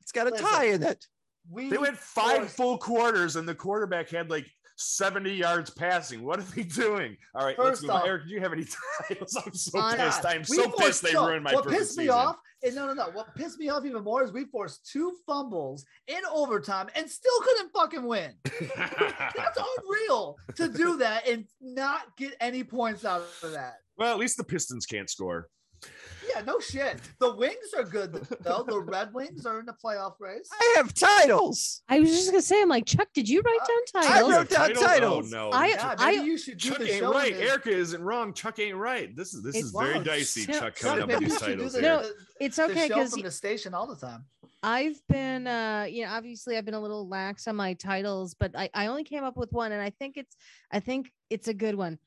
[0.00, 0.46] It's got a Listen.
[0.46, 1.06] tie in it.
[1.50, 4.46] We They went five forced- full quarters, and the quarterback had like
[4.78, 6.22] 70 yards passing.
[6.22, 7.16] What are they doing?
[7.34, 8.06] All right, let's First move on.
[8.06, 8.66] Eric, do you have any
[9.08, 9.36] titles?
[9.44, 10.26] I'm so oh, On- pissed.
[10.26, 12.10] I'm we so pissed they ruined my What pissed me season.
[12.10, 13.10] off, and no, no, no.
[13.12, 17.40] What pissed me off even more is we forced two fumbles in overtime and still
[17.40, 18.32] couldn't fucking win.
[18.76, 23.76] That's unreal to do that and not get any points out of that.
[23.96, 25.48] well, at least the Pistons can't score.
[26.34, 26.98] Yeah, no shit.
[27.20, 28.64] The Wings are good though.
[28.66, 30.48] The Red Wings are in the playoff race.
[30.52, 31.82] I have titles.
[31.88, 33.58] I was just gonna say, I'm like, Chuck, did you write
[33.94, 34.32] down titles?
[34.32, 34.82] I wrote down Title?
[34.82, 35.32] titles.
[35.32, 35.50] Oh, no.
[35.50, 37.12] I- Yeah, maybe I- you should do Chuck the ain't show.
[37.12, 37.32] right.
[37.32, 38.32] in the- Erica isn't wrong.
[38.34, 39.14] Chuck ain't right.
[39.16, 40.42] This is this It's- is very dicey.
[40.42, 41.82] so- Chuck Chuck, coming up with these you should do titles the.
[41.82, 42.10] No,
[42.40, 44.24] It's the okay show because from the station all the time.
[44.62, 48.50] I've been uh you know obviously I've been a little lax on my titles, but
[48.56, 50.34] I, I only came up with one and I think it's
[50.72, 51.98] I think it's a good one.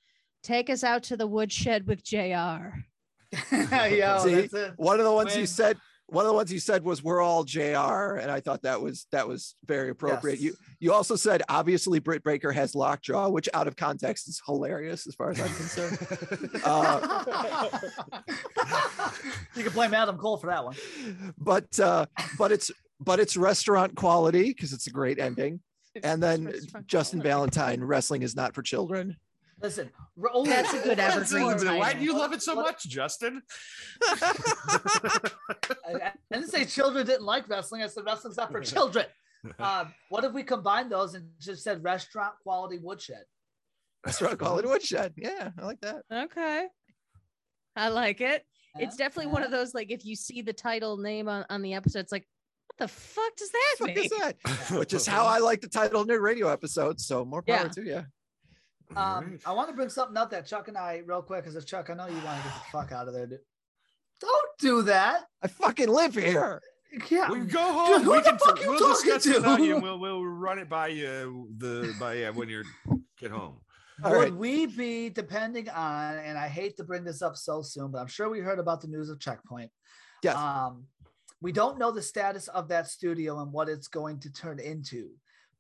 [0.43, 2.83] Take us out to the woodshed with JR.
[3.51, 4.33] Yo, See?
[4.35, 4.73] that's it.
[4.77, 5.77] One of the ones you said,
[6.07, 9.05] one of the ones you said was "We're all Jr." and I thought that was
[9.11, 10.39] that was very appropriate.
[10.39, 10.75] You Yes.
[10.79, 15.13] you also said obviously Britt Baker has lockjaw, which out of context is hilarious as
[15.13, 15.99] far as I'm concerned.
[16.65, 17.73] Uh,
[19.55, 20.75] you can blame Adam Cole for that one.
[21.37, 22.05] but uh,
[22.37, 25.61] but it's but it's restaurant quality because it's a great ending.
[26.03, 26.53] And then
[26.85, 27.29] Justin quality.
[27.29, 29.17] Valentine, wrestling is not for children.
[29.61, 29.89] Listen,
[30.21, 31.99] r- oh, That's a good That's evergreen a little bit- Why title.
[31.99, 33.41] do you love it so What- much, Justin?
[34.01, 35.21] I,
[35.87, 37.81] I didn't say children didn't like wrestling.
[37.83, 39.05] I said wrestling's not for children.
[39.57, 43.23] Um, what if we combined those and just said restaurant quality woodshed?
[44.05, 45.13] Restaurant quality woodshed.
[45.15, 46.01] Yeah, I like that.
[46.11, 46.67] Okay.
[47.77, 48.43] I like it.
[48.77, 48.97] It's Huh?
[48.97, 51.99] definitely one of those like if you see the title name on, on the episode,
[51.99, 52.27] it's like,
[52.67, 54.05] what the fuck does that What mean?
[54.05, 54.35] is that?
[54.77, 57.05] Which is how I like the title of new radio episodes.
[57.07, 57.67] So more power Yeah.
[57.69, 58.05] to you.
[58.95, 61.89] Um, I want to bring something up that Chuck and I, real quick, because Chuck,
[61.89, 63.39] I know you want to get the fuck out of there, dude.
[64.19, 65.25] Don't do that.
[65.41, 66.61] I fucking live here.
[67.09, 67.31] Yeah.
[67.31, 68.01] We go home.
[68.01, 69.47] who we the can, fuck you we'll talking discuss it to?
[69.47, 69.75] on you.
[69.75, 72.63] and We'll we'll run it by you the by yeah when you
[73.19, 73.57] get home.
[74.03, 74.33] All Would right.
[74.33, 78.07] we be depending on, and I hate to bring this up so soon, but I'm
[78.07, 79.69] sure we heard about the news of Checkpoint.
[80.23, 80.35] Yes.
[80.35, 80.85] Um,
[81.41, 85.11] we don't know the status of that studio and what it's going to turn into,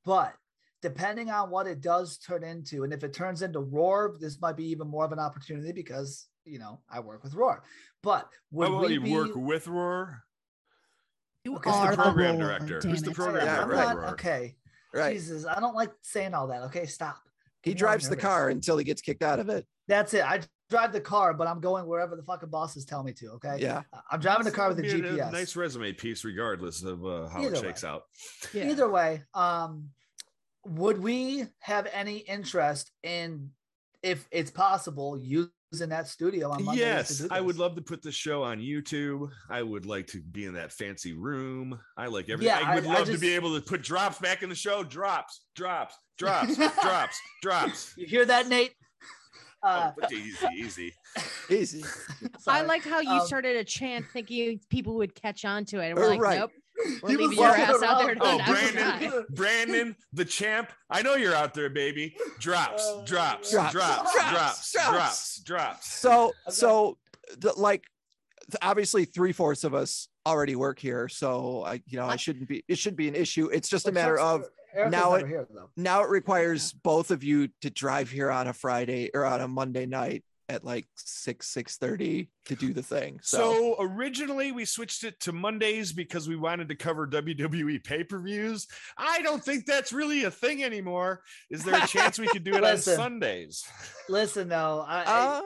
[0.05, 0.33] but
[0.81, 4.57] depending on what it does turn into, and if it turns into Roar, this might
[4.57, 7.63] be even more of an opportunity because you know I work with Roar.
[8.03, 10.23] But would How about we you be, work with Roar?
[11.43, 12.79] You Okay, who's the are the program Lord, director?
[12.79, 14.11] damn Who's the program Yeah, I'm right.
[14.13, 14.55] okay.
[14.93, 15.13] Right.
[15.13, 16.63] Jesus, I don't like saying all that.
[16.63, 17.17] Okay, stop.
[17.61, 19.65] He Get me drives the car until he gets kicked out of it.
[19.87, 20.23] That's it.
[20.23, 23.27] I drive the car, but I'm going wherever the fucking bosses tell me to.
[23.33, 23.57] Okay.
[23.59, 23.83] Yeah.
[24.11, 25.31] I'm driving the car with a Be a- a GPS.
[25.31, 27.89] nice resume piece, regardless of uh, how Either it shakes way.
[27.89, 28.03] out.
[28.53, 28.69] Yeah.
[28.69, 29.89] Either way, um,
[30.65, 33.51] would we have any interest in,
[34.03, 35.49] if it's possible, using
[35.89, 36.81] that studio on Mondays?
[36.81, 39.29] to Yes, do I would love to put the show on YouTube.
[39.49, 41.79] I would like to be in that fancy room.
[41.97, 44.19] I like everything Yeah, I would I- I love to be able to put drops
[44.19, 44.83] back in the show.
[44.83, 47.93] Drops, drops, drops, drops, drops.
[47.97, 48.73] You hear that, Nate?
[49.61, 50.93] Uh, Oh, easy, easy.
[51.49, 51.83] Easy.
[52.47, 55.89] I like how you Um, started a chant thinking people would catch on to it.
[55.89, 56.39] And we're Uh, like, right.
[56.39, 56.51] nope.
[57.01, 58.39] We're He was your walking ass out there to Oh.
[58.45, 60.71] Brandon, Brandon, the champ.
[60.89, 62.15] I know you're out there, baby.
[62.39, 64.91] Drops, Uh, drops, Drops, drops, drops, drops, drops.
[64.91, 65.93] drops, drops.
[65.93, 66.97] So so
[67.37, 67.83] the, like
[68.61, 71.07] obviously three fourths of us already work here.
[71.07, 73.47] So I you know I shouldn't be it should be an issue.
[73.47, 77.49] It's just a matter of Erica's now it- here, now it requires both of you
[77.61, 81.77] to drive here on a Friday or on a Monday night at like six six
[81.77, 83.19] thirty to do the thing.
[83.21, 88.67] So, So originally we switched it to Mondays because we wanted to cover WWE pay-per-views.
[88.97, 91.21] I don't think that's really a thing anymore.
[91.51, 93.63] Is there a chance we could do it on Sundays?
[94.09, 95.41] Listen, though, I, uh,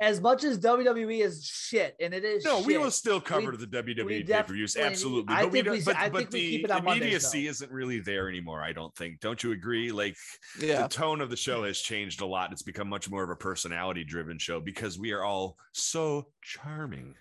[0.00, 3.56] as much as WWE is shit, and it is No, we will still cover We-
[3.58, 4.76] the WWE we pay-per-views.
[4.76, 5.32] Absolutely.
[5.34, 6.70] I But we think don't, we s- but, I but think we the keep it
[6.70, 7.50] on Mondays, immediacy though.
[7.50, 9.20] isn't really there anymore, I don't think.
[9.20, 9.92] Don't you agree?
[9.92, 10.16] Like
[10.58, 10.82] yeah.
[10.82, 12.50] the tone of the show has changed a lot.
[12.52, 17.14] It's become much more of a personality driven show because we are all so charming.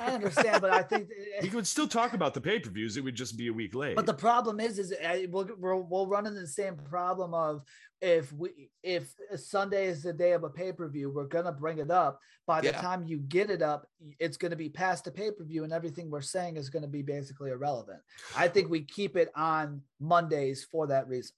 [0.00, 1.08] I understand, but I think
[1.42, 2.96] We could still talk about the pay-per-views.
[2.96, 3.96] It would just be a week late.
[3.96, 7.62] But the problem is, is uh, we'll, we'll we'll run into the same problem of
[8.00, 11.78] if we if Sunday is the day of a pay per view, we're gonna bring
[11.78, 12.20] it up.
[12.46, 12.80] By the Yeah.
[12.80, 13.88] time you get it up,
[14.18, 17.02] it's gonna be past the pay per view, and everything we're saying is gonna be
[17.02, 18.00] basically irrelevant.
[18.36, 21.34] I think we keep it on Mondays for that reason.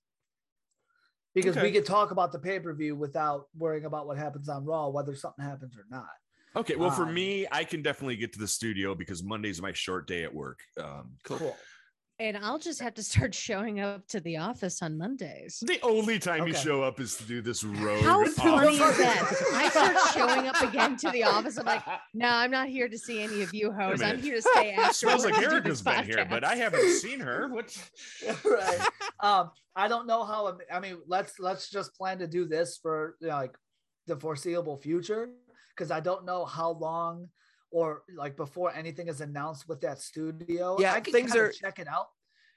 [1.35, 4.65] Because we could talk about the pay per view without worrying about what happens on
[4.65, 6.09] Raw, whether something happens or not.
[6.57, 9.73] Okay, well, for Um, me, I can definitely get to the studio because Monday's my
[9.73, 10.61] short day at work.
[10.81, 11.57] Um, Cool.
[12.21, 15.63] And I'll just have to start showing up to the office on Mondays.
[15.65, 18.03] the only time you show up is to do this road.
[18.03, 19.33] How funny is that?
[19.55, 21.59] I start showing up again to the office.
[21.59, 21.85] I'm like,
[22.15, 24.03] no, I'm not here to see any of you hoes.
[24.03, 24.95] I'm here to stay after.
[24.95, 27.47] Smells like to do Erica's this been here, but I haven't seen her.
[27.51, 27.91] What?
[28.45, 28.81] right.
[29.21, 30.59] Um, I don't know how.
[30.73, 33.55] I mean, let's let's just plan to do this for you know, like
[34.09, 35.29] the foreseeable future
[35.79, 37.29] because I don't know how long
[37.71, 40.77] or like before anything is announced with that studio.
[40.81, 42.09] Yeah, I can things are- checking out.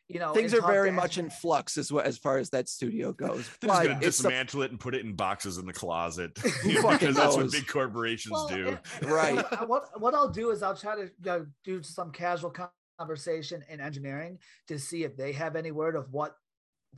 [0.07, 3.13] You know, Things are very much in flux as, well, as far as that studio
[3.25, 3.47] goes.
[3.61, 6.37] They're But gonna it's the- dismantle it and put it in boxes in the closet
[6.65, 8.67] you know, fucking because that's what big corporations Well, do.
[8.69, 9.35] and- and Right.
[9.35, 12.53] What, what what I'll do is I'll try to you know, do some casual
[12.99, 16.35] conversation in engineering to see if they have any word of what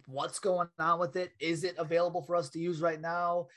[0.07, 1.33] what's going on with it.
[1.39, 3.47] Is it available for us to use right now?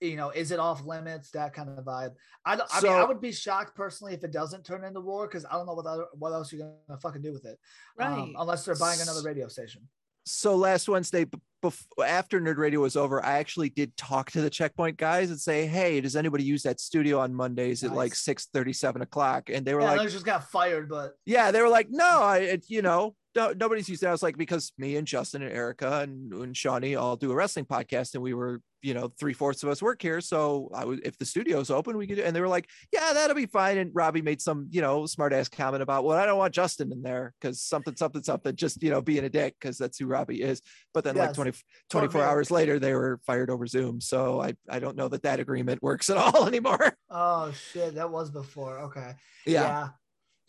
[0.00, 1.30] You know, is it off limits?
[1.32, 2.14] That kind of vibe.
[2.44, 2.68] I don't.
[2.72, 5.52] I mean, I would be shocked personally if it doesn't turn into war because I
[5.52, 7.58] don't know what other, what else you're gonna fucking do with it.
[7.98, 8.32] um, Right.
[8.38, 9.88] unless they're buying another radio station.
[10.26, 14.40] so last Wednesday, b- bef- after Nerd Radio was over, I actually did talk to
[14.42, 18.12] the Checkpoint guys and say, "Hey, does anybody use that studio on Mondays at like
[18.12, 18.20] Nice.
[18.20, 21.50] six thirty, seven o'clock?" And they were Yeah, like, I just got fired, but "Yeah,"
[21.50, 24.36] they were like, "No, I, it, you know, no, nobody's used it." I was like,
[24.36, 28.22] "Because me and Justin and Erica and, and Shonny all do a wrestling podcast, and
[28.22, 31.24] we were, you know, three fourths of us work here, so I would, if the
[31.24, 34.40] studio's open, we could." And they were like, "Yeah, that'll be fine." And Robbie made
[34.40, 37.60] some, you know, smart ass comment about, "Well, I don't want Justin in there because
[37.60, 40.62] something, something, something," just you know, being a dick because that's who Robbie is.
[40.94, 41.36] But then, like Yes.
[41.36, 41.52] 20,
[41.90, 44.00] 24 Poor hours later, they were fired over Zoom.
[44.00, 46.96] So I, I don't know that that agreement works at all anymore.
[47.10, 48.78] oh shit, that was before.
[48.80, 49.14] Okay.
[49.46, 49.62] yeah.
[49.62, 49.88] Yeah.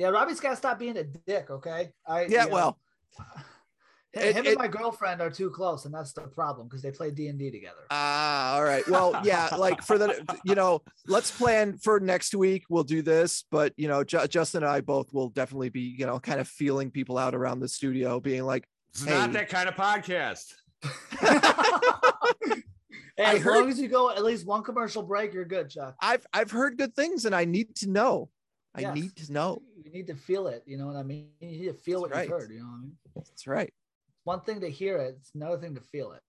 [0.02, 1.91] Yeah, Robbie's got to stop being a dick, okay?
[2.07, 2.80] I Yeah, you know, well,
[4.14, 6.90] him it- and it- my girlfriend are too close, and that's the problem because they
[6.90, 7.84] play D and D together.
[7.91, 8.86] Ah, all right.
[8.90, 12.64] Well, yeah, like for the, you know, let's plan for next week.
[12.68, 16.07] We'll do this, but you know, Ju- Justin and I both will definitely be, you
[16.07, 19.11] know, kind of feeling people out around the studio, being like, It's Hey.
[19.14, 20.53] not that kind of podcast.
[23.18, 25.95] Hey, as heard- long as you go at least one commercial break, you're good, Chuck.
[26.02, 28.30] I've, I've heard good things, and I need to know.
[28.73, 28.95] I Yes.
[28.95, 29.61] need to know.
[29.84, 30.64] You need to feel it.
[30.65, 31.30] You know what I mean?
[31.39, 32.52] You need to feel what That's you've heard.
[32.52, 32.98] You know what I mean?
[33.15, 33.73] That's right.
[34.23, 36.22] One thing to hear it, it's another thing to feel it.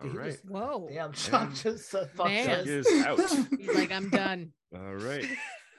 [0.00, 0.30] All Did he right.
[0.32, 0.88] just- Whoa.
[0.90, 2.46] Damn, Chuck just said fuck Man.
[2.46, 2.86] Chuck this.
[2.86, 3.18] is out.
[3.58, 4.52] He's like, I'm done.
[4.74, 5.24] All right.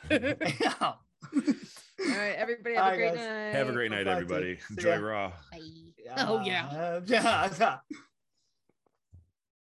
[0.10, 0.74] Damn.
[0.82, 0.96] All
[1.98, 3.18] right, everybody have All a great guys.
[3.28, 3.56] night.
[3.56, 4.58] Have a great night, everybody.
[4.70, 5.00] Enjoy ya.
[5.00, 5.34] Raw.
[5.52, 5.60] Bye.
[6.18, 6.66] Oh yeah.
[6.68, 7.50] Uh, yeah.
[7.60, 7.78] yeah.